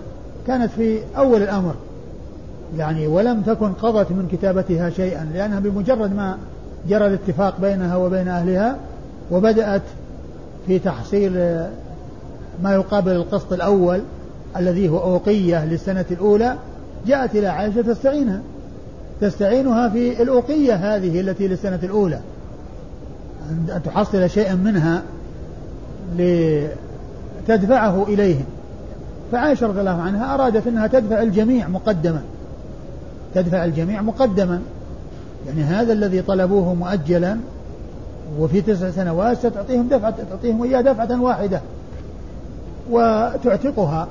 [0.48, 1.76] كانت في أول الأمر.
[2.78, 6.38] يعني ولم تكن قضت من كتابتها شيئا لأنها بمجرد ما
[6.90, 8.76] جرى الاتفاق بينها وبين أهلها
[9.32, 9.82] وبدأت
[10.68, 11.34] في تحصيل
[12.64, 14.02] ما يقابل القسط الأول
[14.58, 16.56] الذي هو أوقية للسنة الأولى
[17.08, 18.42] جاءت إلى عائشة تستعينها.
[19.22, 22.20] تستعينها في الأوقية هذه التي للسنة الأولى.
[23.52, 25.02] أن تحصل شيئا منها
[26.18, 28.46] لتدفعه إليهم.
[29.32, 32.22] فعائشة رضي الله عنها أرادت أنها تدفع الجميع مقدما.
[33.36, 34.62] تدفع الجميع مقدما.
[35.48, 37.38] يعني هذا الذي طلبوه مؤجلا
[38.40, 41.62] وفي تسع سنوات ستعطيهم دفعة تعطيهم إياه دفعة واحدة
[42.92, 44.08] وتعتقها.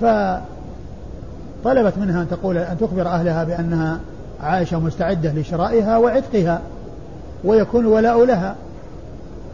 [0.00, 4.00] فطلبت منها أن تقول أن تخبر أهلها بأنها
[4.42, 6.60] عائشة مستعدة لشرائها وعتقها.
[7.44, 8.54] ويكون الولاء لها.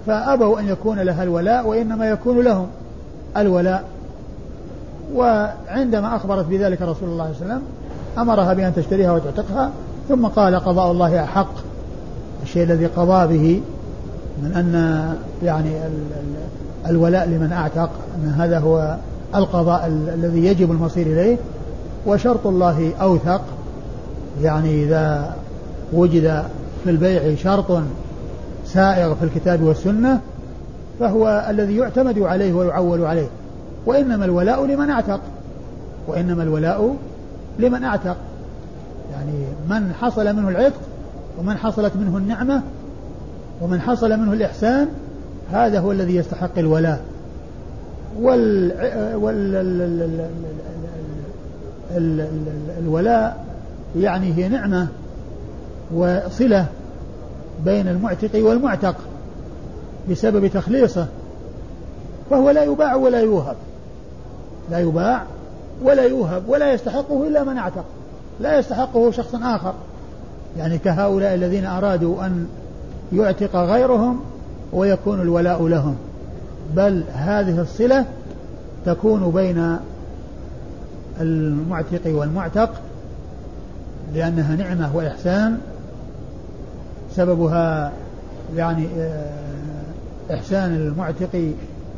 [0.06, 2.66] فأبوا أن يكون لها الولاء وإنما يكون لهم
[3.36, 3.84] الولاء.
[5.14, 7.62] وعندما أخبرت بذلك رسول الله صلى الله عليه وسلم
[8.18, 9.70] أمرها بأن تشتريها وتعتقها
[10.08, 11.52] ثم قال قضاء الله أحق.
[12.42, 13.62] الشيء الذي قضى به
[14.42, 15.04] من أن
[15.42, 15.70] يعني
[16.88, 18.96] الولاء لمن أعتق أن هذا هو
[19.34, 21.36] القضاء الذي يجب المصير إليه.
[22.06, 23.40] وشرط الله أوثق
[24.42, 25.34] يعني إذا
[25.92, 26.44] وجد
[26.84, 27.82] في البيع شرط
[28.64, 30.20] سائغ في الكتاب والسنة
[31.00, 33.28] فهو الذي يعتمد عليه ويعول عليه.
[33.86, 35.20] وإنما الولاء لمن أعتق.
[36.08, 36.96] وإنما الولاء
[37.58, 38.16] لمن أعتق.
[39.12, 40.80] يعني من حصل منه العتق
[41.38, 42.62] ومن حصلت منه النعمة
[43.60, 44.88] ومن حصل منه الإحسان
[45.52, 47.00] هذا هو الذي يستحق الولاء.
[48.20, 48.72] وال,
[49.14, 49.56] وال...
[52.78, 53.44] الولاء
[53.96, 54.88] يعني هي نعمة.
[55.94, 56.66] وصلة
[57.64, 58.96] بين المعتق والمعتق
[60.10, 61.06] بسبب تخليصه
[62.30, 63.56] فهو لا يباع ولا يوهب.
[64.70, 65.22] لا يباع
[65.82, 67.84] ولا يوهب ولا يستحقه إلا من اعتق.
[68.40, 69.74] لا يستحقه شخص آخر.
[70.58, 72.46] يعني كهؤلاء الذين أرادوا أن
[73.12, 74.20] يعتق غيرهم
[74.72, 75.96] ويكون الولاء لهم.
[76.76, 78.04] بل هذه الصلة
[78.86, 79.76] تكون بين
[81.20, 82.70] المعتق والمعتق
[84.14, 85.58] لأنها نعمة وإحسان
[87.16, 87.92] سببها
[88.56, 91.52] يعني آه، إحسان المعتق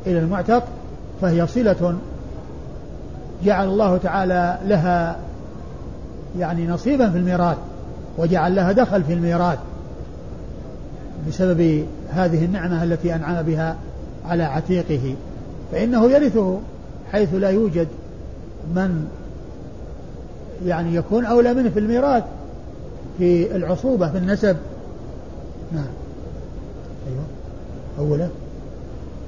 [0.06, 0.64] إلى المعتق
[1.20, 1.96] فهي صلة
[3.44, 5.16] جعل الله تعالى لها
[6.38, 7.56] يعني نصيبا في الميراث
[8.18, 9.58] وجعل لها دخل في الميراث
[11.28, 13.76] بسبب هذه النعمة التي أنعم بها
[14.24, 15.14] على عتيقه.
[15.72, 16.58] فإنه يرثه
[17.12, 17.88] حيث لا يوجد
[18.74, 19.08] من
[20.66, 22.24] يعني يكون أولى منه في الميراث
[23.18, 24.56] في العصوبة في النسب.
[25.74, 25.90] نعم.
[27.08, 27.24] أيوة.
[27.98, 28.28] أولا.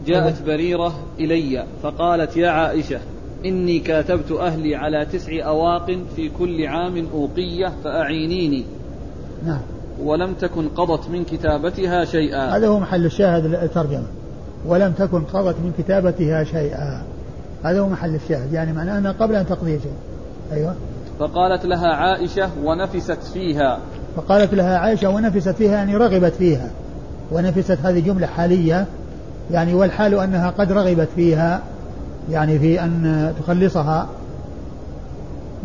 [0.07, 3.01] جاءت بريرة إلي فقالت يا عائشة
[3.45, 8.65] إني كاتبت أهلي على تسع أواق في كل عام أوقية فأعينيني.
[9.47, 9.61] نعم.
[10.03, 12.57] ولم تكن قضت من كتابتها شيئا.
[12.57, 14.07] هذا هو محل الشاهد الترجمة
[14.67, 17.03] ولم تكن قضت من كتابتها شيئا.
[17.63, 18.53] هذا هو محل الشاهد.
[18.53, 19.93] يعني معناه أنها قبل أن تقضي شيء
[20.53, 20.75] أيوة.
[21.19, 23.79] فقالت لها عائشة ونفست فيها.
[24.17, 26.71] فقالت لها عائشة ونفست فيها يعني رغبت فيها.
[27.33, 28.87] ونفست هذه جملة حالية
[29.51, 31.63] يعني والحال أنها قد رغبت فيها
[32.31, 34.09] يعني في أن تخلصها.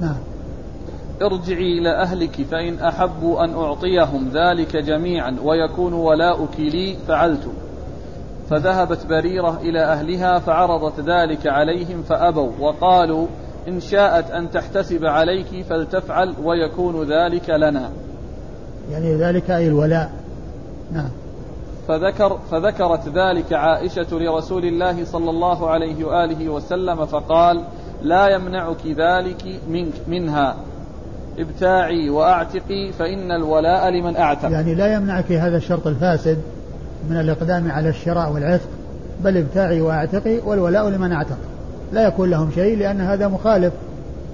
[0.01, 0.15] نعم.
[1.21, 7.47] ارجعي إلى أهلك فإن أحبوا أن أعطيهم ذلك جميعا ويكون ولاؤك لي فعلت.
[8.49, 12.51] فذهبت بريرة إلى أهلها فعرضت ذلك عليهم فأبوا.
[12.59, 13.27] وقالوا
[13.67, 17.89] إن شاءت أن تحتسب عليك فلتفعل ويكون ذلك لنا.
[18.91, 20.11] يعني ذلك أي الولاء.
[20.93, 21.09] نعم.
[21.87, 27.63] فذكر فذكرت ذلك عائشة لرسول الله صلى الله عليه وآله وسلم فقال
[28.03, 30.55] لا يمنعك ذلك منك منها.
[31.39, 34.49] ابتاعي وأعتقي فإن الولاء لمن أعتق.
[34.49, 36.37] يعني لا يمنعك هذا الشرط الفاسد
[37.09, 38.69] من الإقدام على الشراء والعتق
[39.23, 41.37] بل ابتاعي وأعتقي والولاء لمن أعتق.
[41.93, 43.73] لا يكون لهم شيء لأن هذا مخالف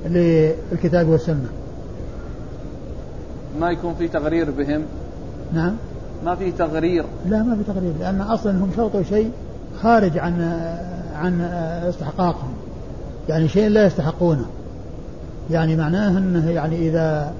[0.06, 1.50] للكتاب والسنة.
[3.60, 4.82] ما يكون في تغرير بهم؟
[5.54, 5.76] نعم.
[6.26, 7.06] ما في تغرير.
[7.30, 9.32] لا ما في تغرير لأن أصلا هم شرطوا شيء
[9.82, 10.42] خارج عن
[11.16, 11.42] عن
[11.90, 12.54] استحقاقهم.
[13.30, 14.46] يعني شيء لا يستحقونه.
[15.52, 17.34] يعني معناه أنه يعني إذا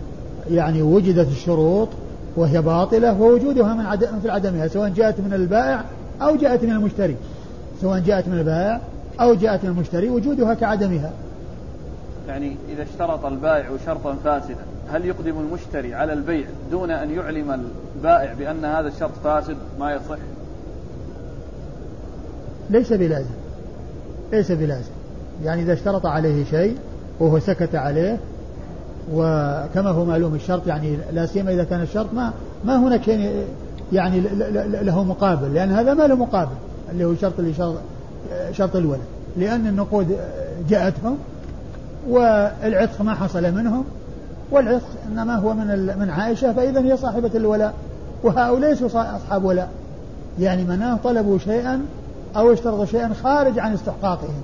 [0.52, 1.90] يعني وجدت الشروط
[2.36, 5.84] وهي باطلة فوجودها من عدم في عدمها سواء جاءت من البائع
[6.22, 7.16] أو جاءت من المشتري.
[7.82, 8.82] سواء جاءت من البائع
[9.20, 11.12] أو جاءت من المشتري وجودها كعدمها.
[12.28, 14.66] يعني إذا اشترط البائع شرطا فاسدا.
[14.92, 20.18] هل يقدم المشتري على البيع دون أن يعلم البائع بأن هذا الشرط فاسد؟ ما يصح.
[22.70, 23.36] ليس بلازم.
[24.32, 24.92] ليس بلازم.
[25.44, 26.78] يعني إذا اشترط عليه شيء
[27.20, 28.20] وهو سكت عليه
[29.14, 32.34] وكما هو معلوم الشرط يعني لا سيما إذا كان الشرط ما
[32.66, 33.46] ما هناك شيء
[33.94, 34.22] يعني
[34.82, 36.56] له مقابل لأن هذا ما له مقابل
[36.92, 37.34] اللي هو شرط,
[38.52, 39.02] شرط الولد.
[39.38, 40.18] لأن النقود
[40.70, 41.18] جاءتهم
[42.08, 43.86] والعتق ما حصل منهم
[44.52, 47.74] والعتق إنما هو من من عائشة فإذا هي صاحبة الولاء.
[48.24, 49.70] وهؤلاء ليسوا أصحاب ولاء.
[50.40, 51.86] يعني مناه طلبوا شيئا
[52.36, 54.44] أو اشترطوا شيئا خارج عن استحقاقهم.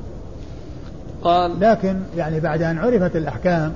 [1.24, 3.72] قال لكن يعني بعد أن عرفت الأحكام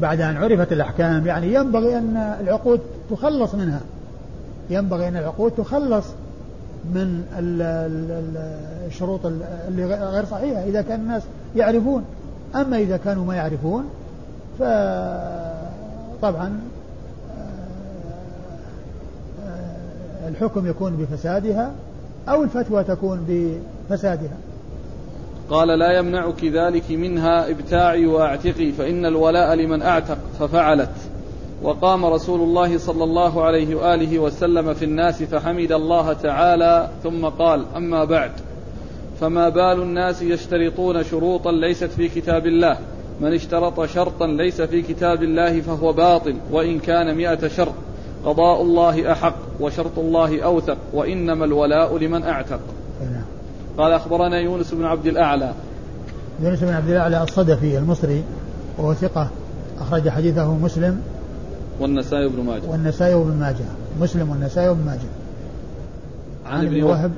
[0.00, 2.80] بعد أن عرفت الأحكام يعني ينبغي أن العقود
[3.10, 3.80] تخلص منها.
[4.70, 6.06] ينبغي أن العقود تخلص
[6.94, 7.22] من
[8.86, 9.20] الشروط
[9.68, 11.22] اللي غير صحيحة إذا كان الناس
[11.56, 12.04] يعرفون.
[12.54, 13.84] أما إذا كانوا ما يعرفون
[14.60, 16.60] فطبعا
[20.28, 21.72] الحكم يكون بفسادها
[22.28, 24.36] أو الفتوى تكون بفسادها.
[25.50, 30.90] قال لا يمنعك ذلك منها ابتاعي واعتقي فإن الولاء لمن أعتق ففعلت.
[31.62, 37.64] وقام رسول الله صلى الله عليه وآله وسلم في الناس فحمد الله تعالى ثم قال
[37.76, 38.30] أما بعد
[39.20, 42.78] فما بال الناس يشترطون شروطا ليست في كتاب الله.
[43.20, 47.74] من اشترط شرطا ليس في كتاب الله فهو باطل وإن كان مئة شرط
[48.24, 52.60] قضاء الله أحق وشرط الله أوثق وإنما الولاء لمن أعتق.
[53.00, 53.24] نعم.
[53.78, 55.52] قال أخبرنا يونس بن عبد الأعلى.
[56.42, 58.22] يونس بن عبد الأعلى الصدفي المصري
[58.78, 59.28] وهو ثقة
[59.80, 61.00] أخرج حديثه مسلم.
[61.80, 62.62] والنسائي بن ماجه.
[62.68, 63.64] والنسائي بن ماجه.
[64.00, 65.08] مسلم والنسائي بن ماجه.
[66.46, 67.12] عن ابن وهب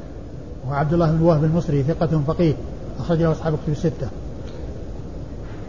[0.68, 2.55] وعبد الله بن وهب المصري ثقة فقيه
[2.98, 4.09] أخرج له أصحاب كتب الستة.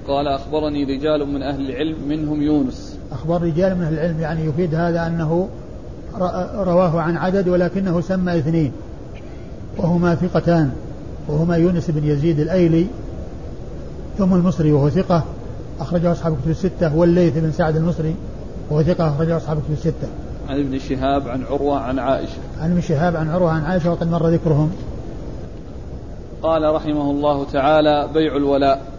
[0.07, 4.75] قال أخبرني رجال من أهل العلم منهم يونس أخبر رجال من أهل العلم يعني يفيد
[4.75, 5.49] هذا أنه
[6.55, 8.71] رواه عن عدد ولكنه سمى اثنين
[9.77, 10.71] وهما ثقتان
[11.27, 12.87] وهما يونس بن يزيد الأيلي
[14.17, 15.23] ثم المصري وهو ثقة
[15.79, 18.15] أخرجه أصحاب كتب الستة والليث بن سعد المصري
[18.69, 20.07] وهو ثقة أخرجه أصحاب كتب الستة.
[20.49, 22.37] عن ابن شهاب عن عروة عن عائشة.
[22.61, 24.71] عن ابن شهاب عن عروة عن عائشة وقد مر ذكرهم.
[26.43, 28.92] قال رحمه الله تعالى بيع الولاء.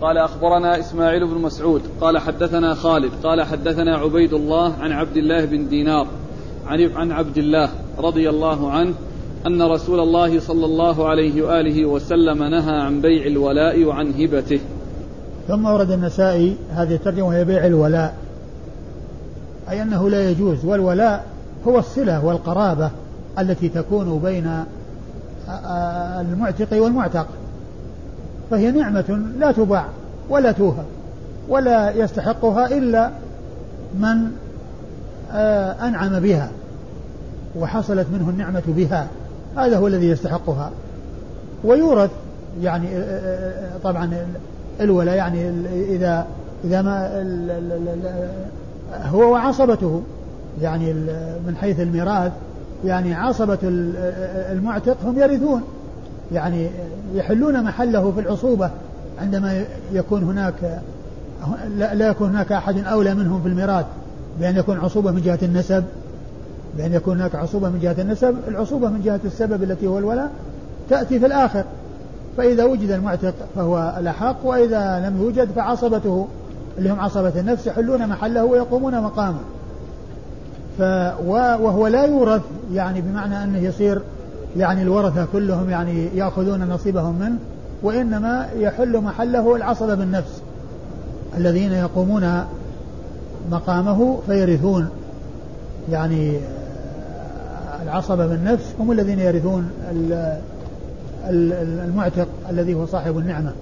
[0.00, 5.44] قال أخبرنا إسماعيل بن مسعود قال حدثنا خالد قال حدثنا عبيد الله عن عبد الله
[5.44, 6.06] بن دينار
[6.66, 7.68] عن عن عبد الله
[7.98, 8.94] رضي الله عنه
[9.46, 14.60] أن رسول الله صلى الله عليه وآله وسلم نهى عن بيع الولاء وعن هبته.
[15.48, 18.16] ثم ورد النسائي هذه الترجمة وهي بيع الولاء
[19.70, 21.26] أي أنه لا يجوز والولاء
[21.68, 22.90] هو الصلة والقرابة
[23.38, 24.64] التي تكون بين
[26.20, 27.26] المعتق والمعتق.
[28.50, 29.86] فهي نعمة لا تباع
[30.28, 30.84] ولا توهب
[31.48, 33.10] ولا يستحقها إلا
[33.94, 34.30] من
[35.82, 36.50] أنعم بها
[37.58, 39.06] وحصلت منه النعمة بها.
[39.56, 40.70] هذا هو الذي يستحقها.
[41.64, 42.10] ويورث
[42.62, 42.88] يعني
[43.84, 44.10] طبعا
[44.80, 45.50] الولاء يعني
[45.88, 46.26] إذا
[46.64, 47.24] إذا ما
[49.04, 50.02] هو وعصبته
[50.62, 50.92] يعني
[51.46, 52.32] من حيث الميراث
[52.84, 53.58] يعني عصبة
[54.52, 55.62] المعتق هم يرثون.
[56.32, 56.70] يعني
[57.14, 58.70] يحلون محله في العصوبة
[59.20, 60.80] عندما يكون هناك
[61.78, 63.86] لا يكون هناك أحد أولى منهم في الميراث
[64.40, 65.84] بأن يكون عصوبة من جهة النسب
[66.76, 70.30] بأن يكون هناك عصوبة من جهة النسب العصوبة من جهة السبب التي هو الولاء
[70.90, 71.64] تأتي في الآخر.
[72.36, 76.28] فإذا وجد المعتق فهو الأحق وإذا لم يوجد فعصبته
[76.78, 79.38] اللي هم عصبة النفس يحلون محله ويقومون مقامه.
[80.78, 80.82] ف
[81.26, 84.02] وهو لا يورث يعني بمعنى أنه يصير
[84.56, 87.38] يعني الورثة كلهم يعني يأخذون نصيبهم منه
[87.82, 90.42] وإنما يحل محله العصبة بالنفس.
[91.36, 92.44] الذين يقومون
[93.50, 94.88] مقامه فيرثون.
[95.90, 96.38] يعني
[97.82, 99.70] العصبة بالنفس هم الذين يرثون
[101.30, 103.52] المعتق الذي هو صاحب النعمة.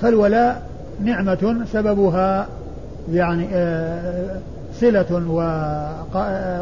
[0.00, 0.62] فالولاء
[1.04, 2.46] نعمة سببها
[3.12, 4.38] يعني آه،
[4.80, 5.06] صلة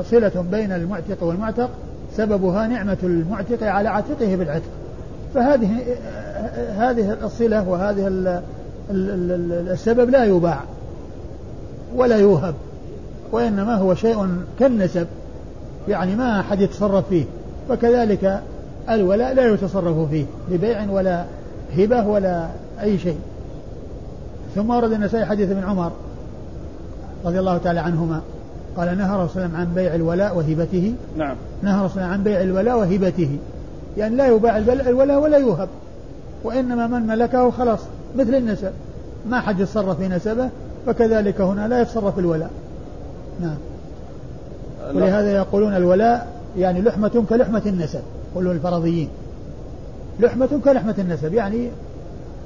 [0.01, 1.71] وصلة بين المعتق والمعتق
[2.17, 4.71] سببها نعمة المعتق على عاتقه بالعتق.
[5.35, 5.69] فهذه
[6.77, 8.43] هذه الصلة وهذه
[9.71, 10.61] السبب لا يباع
[11.95, 12.55] ولا يوهب
[13.33, 15.07] وإنما هو شيء كالنسب
[15.89, 17.25] يعني ما أحد يتصرف فيه.
[17.69, 18.41] فكذلك
[18.91, 21.25] الولاء لا يتصرف فيه ببيع ولا
[21.77, 22.49] هبة ولا
[22.81, 23.19] أي شيء.
[24.55, 25.93] ثم ورد النسائي حديث ابن عمر
[27.25, 28.21] رضي الله تعالى عنهما.
[28.77, 30.95] قال نهى رسول الله عن بيع الولاء وهبته.
[31.17, 31.37] نعم.
[31.63, 33.39] نهى رسول الله عن بيع الولاء وهبته.
[33.97, 35.69] يعني لا يباع الولاء ولا يوهب.
[36.45, 37.81] وإنما من ملكه خلاص
[38.17, 38.71] مثل النسب.
[39.31, 40.49] ما حد يتصرف في نسبه
[40.87, 42.51] فكذلك هنا لا يتصرف الولاء.
[43.41, 43.57] نعم.
[44.95, 48.01] ولهذا يقولون الولاء يعني لحمة كلحمة النسب
[48.33, 49.09] يقولون الفرضيين.
[50.21, 51.69] لحمة كلحمة النسب يعني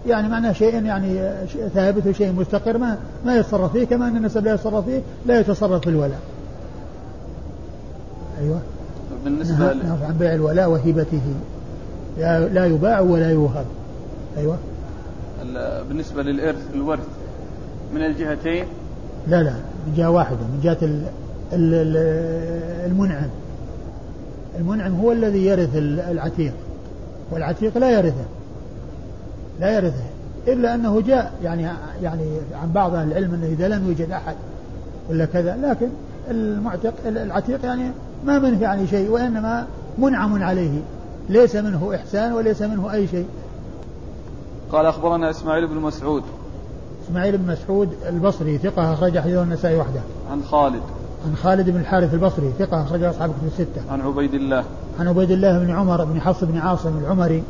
[0.07, 1.33] يعني معناه شيء يعني
[1.75, 5.81] ثابت وشيء مستقر ما ما يتصرف فيه كما أن النسب لا يتصرف فيه لا يتصرف
[5.83, 6.21] في الولاء.
[8.41, 8.61] أيوه.
[9.25, 11.23] بالنسبة نعم عن بيع الولاء وهبته
[12.53, 13.65] لا يباع ولا يوهب.
[14.39, 14.57] أيوه.
[15.89, 17.07] بالنسبة للارث الورث
[17.95, 18.65] من الجهتين
[19.29, 19.53] لا لا
[19.87, 20.79] من جهة واحدة من جهة
[22.87, 23.29] المنعم
[24.59, 25.77] المنعم هو الذي يرث
[26.11, 26.53] العتيق
[27.31, 28.25] والعتيق لا يرثه
[29.61, 30.05] لا يرثه
[30.49, 31.63] إلا أنه جاء يعني
[32.03, 32.25] يعني
[32.63, 34.35] عن بعض أهل العلم أنه إذا لم يوجد أحد
[35.11, 35.89] ولا كذا لكن
[36.31, 37.91] المعتق العتيق يعني
[38.25, 39.67] ما منه يعني شيء وإنما
[39.99, 40.81] منعم عليه
[41.29, 43.27] ليس منه إحسان وليس منه أي شيء.
[44.73, 46.23] قال أخبرنا إسماعيل بن مسعود.
[47.07, 50.01] إسماعيل بن مسعود البصري ثقة أخرج حديثه النسائي وحده.
[50.31, 50.83] عن خالد.
[51.27, 53.93] عن خالد بن الحارث البصري ثقة أخرج أصحاب كتب الستة.
[53.93, 54.65] عن عبيد الله.
[55.01, 57.43] عن عبيد الله بن عمر بن حفص بن عاصم العمري.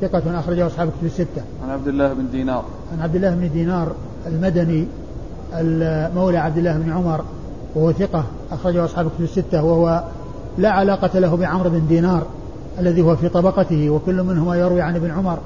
[0.00, 1.42] ثقة أخرجه أصحاب كتب الستة.
[1.64, 2.64] عن عبد الله بن دينار.
[2.92, 3.92] عن عبد الله بن دينار
[4.26, 4.86] المدني
[6.14, 7.24] مولى عبد الله بن عمر
[7.74, 10.04] وهو ثقة أخرجه أصحاب كتب الستة وهو
[10.58, 12.26] لا علاقة له بعمرو بن دينار
[12.78, 15.38] الذي هو في طبقته وكل منهما يروي عن ابن عمر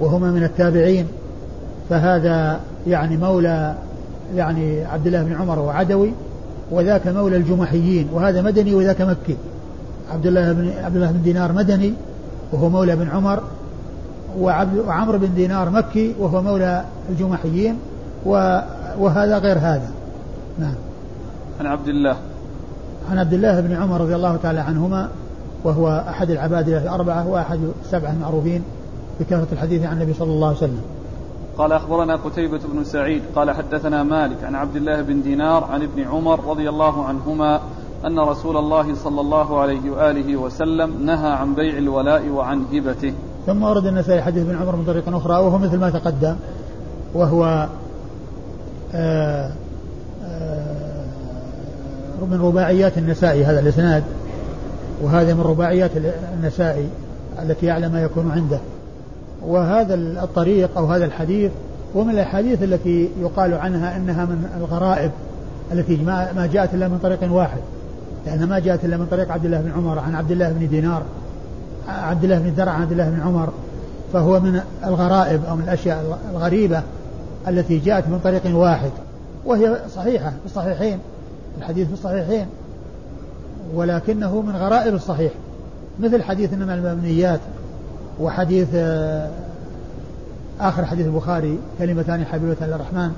[0.00, 1.06] وهما من التابعين
[1.90, 3.74] فهذا يعني مولى
[4.34, 6.12] يعني عبد الله بن عمر وعدوي
[6.70, 9.36] وذاك مولى الجمحيين وهذا مدني وذاك مكي
[10.12, 11.92] عبد الله بن عبد الله بن دينار مدني
[12.52, 13.42] وهو مولى بن عمر
[14.38, 17.78] وعمرو بن دينار مكي وهو مولى الجمحيين
[18.98, 19.90] وهذا غير هذا.
[20.58, 20.74] نعم.
[21.60, 22.16] عن عبد الله.
[23.10, 25.08] عن عبد الله بن عمر رضي الله تعالى عنهما
[25.64, 28.62] وهو أحد العباد الأربعة وأحد السبعة المعروفين
[29.20, 30.80] بكثرة الحديث عن النبي صلى الله عليه وسلم.
[31.58, 36.02] قال أخبرنا قتيبة بن سعيد قال حدثنا مالك عن عبد الله بن دينار عن ابن
[36.02, 37.60] عمر رضي الله عنهما
[38.06, 43.12] أن رسول الله صلى الله عليه وآله وسلم نهى عن بيع الولاء وعن هبته.
[43.46, 46.36] ثم ورد النسائي حديث ابن عمر من طريق أخرى وهو مثل ما تقدم
[47.14, 47.68] وهو
[48.94, 49.50] آه،
[50.24, 51.04] آه،
[52.30, 54.02] من رباعيات النسائي هذا الإسناد
[55.02, 55.90] وهذا من رباعيات
[56.34, 56.88] النسائي
[57.42, 58.58] التي يعلم ما يكون عنده.
[59.46, 61.50] وهذا الطريق أو هذا الحديث
[61.96, 65.10] هو من الأحاديث التي يقال عنها أنها من الغرائب
[65.72, 65.96] التي
[66.36, 67.60] ما جاءت إلا من طريق واحد
[68.26, 71.02] لأنها ما جاءت إلا من طريق عبد الله بن عمر عن عبد الله بن دينار
[71.88, 73.52] عبد الله بن درع عبد الله بن عمر
[74.12, 76.82] فهو من الغرائب أو من الأشياء الغريبة
[77.48, 78.90] التي جاءت من طريق واحد
[79.44, 80.98] وهي صحيحة في الصحيحين
[81.58, 82.46] الحديث في الصحيحين
[83.74, 85.32] ولكنه من غرائب الصحيح
[86.00, 87.40] مثل حديث إنما المبنيات
[88.20, 89.30] وحديث آه،
[90.60, 93.12] آخر حديث البخاري كلمتان حبيبتان للرحمن.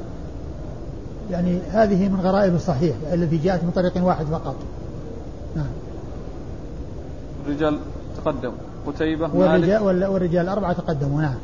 [1.31, 4.57] يعني هذه من غرائب الصحيح التي جاءت من طريق واحد فقط.
[5.57, 5.67] نعم.
[7.47, 7.79] الرجال
[8.27, 8.53] تقدم.
[8.87, 11.35] قتيبة والرجال, والرجال الأربعة تقدموا نعم.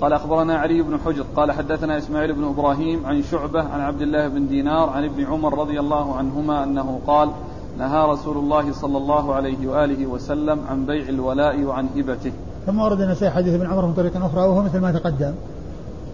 [0.00, 4.28] قال أخبرنا علي بن حجر قال حدثنا إسماعيل بن إبراهيم عن شعبة عن عبد الله
[4.28, 7.30] بن دينار عن ابن عمر رضي الله عنهما أنه قال
[7.78, 12.32] نهى رسول الله صلى الله عليه وآله وسلم عن بيع الولاء وعن هبته.
[12.66, 15.32] ثم ورد النسائي حديث ابن عمر من طريق أخرى وهو مثل ما تقدم.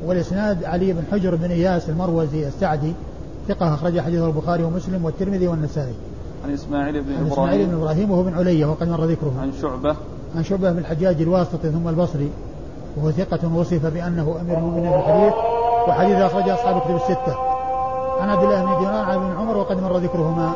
[0.06, 2.92] والإسناد علي بن حجر بن إياس المروزي السعدي
[3.48, 5.94] ثقة أخرج حديثه البخاري ومسلم والترمذي والنسائي.
[6.44, 7.32] عن إسماعيل بن إبراهيم.
[7.32, 9.32] إسماعيل بن إبراهيم وهو بن علية وقد مر ذكره.
[9.40, 9.96] عن شعبة.
[10.36, 12.30] عن شعبة بن الحجاج الواسطي ثم البصري
[12.96, 15.32] وهو ثقة وصف بأنه أمير المؤمنين في الحديث
[15.88, 17.36] وحديث أخرجه أصحاب الكتب الستة.
[18.20, 20.52] عن عبد الله بن دينار عن ابن عمر وقد مر ذكرهما.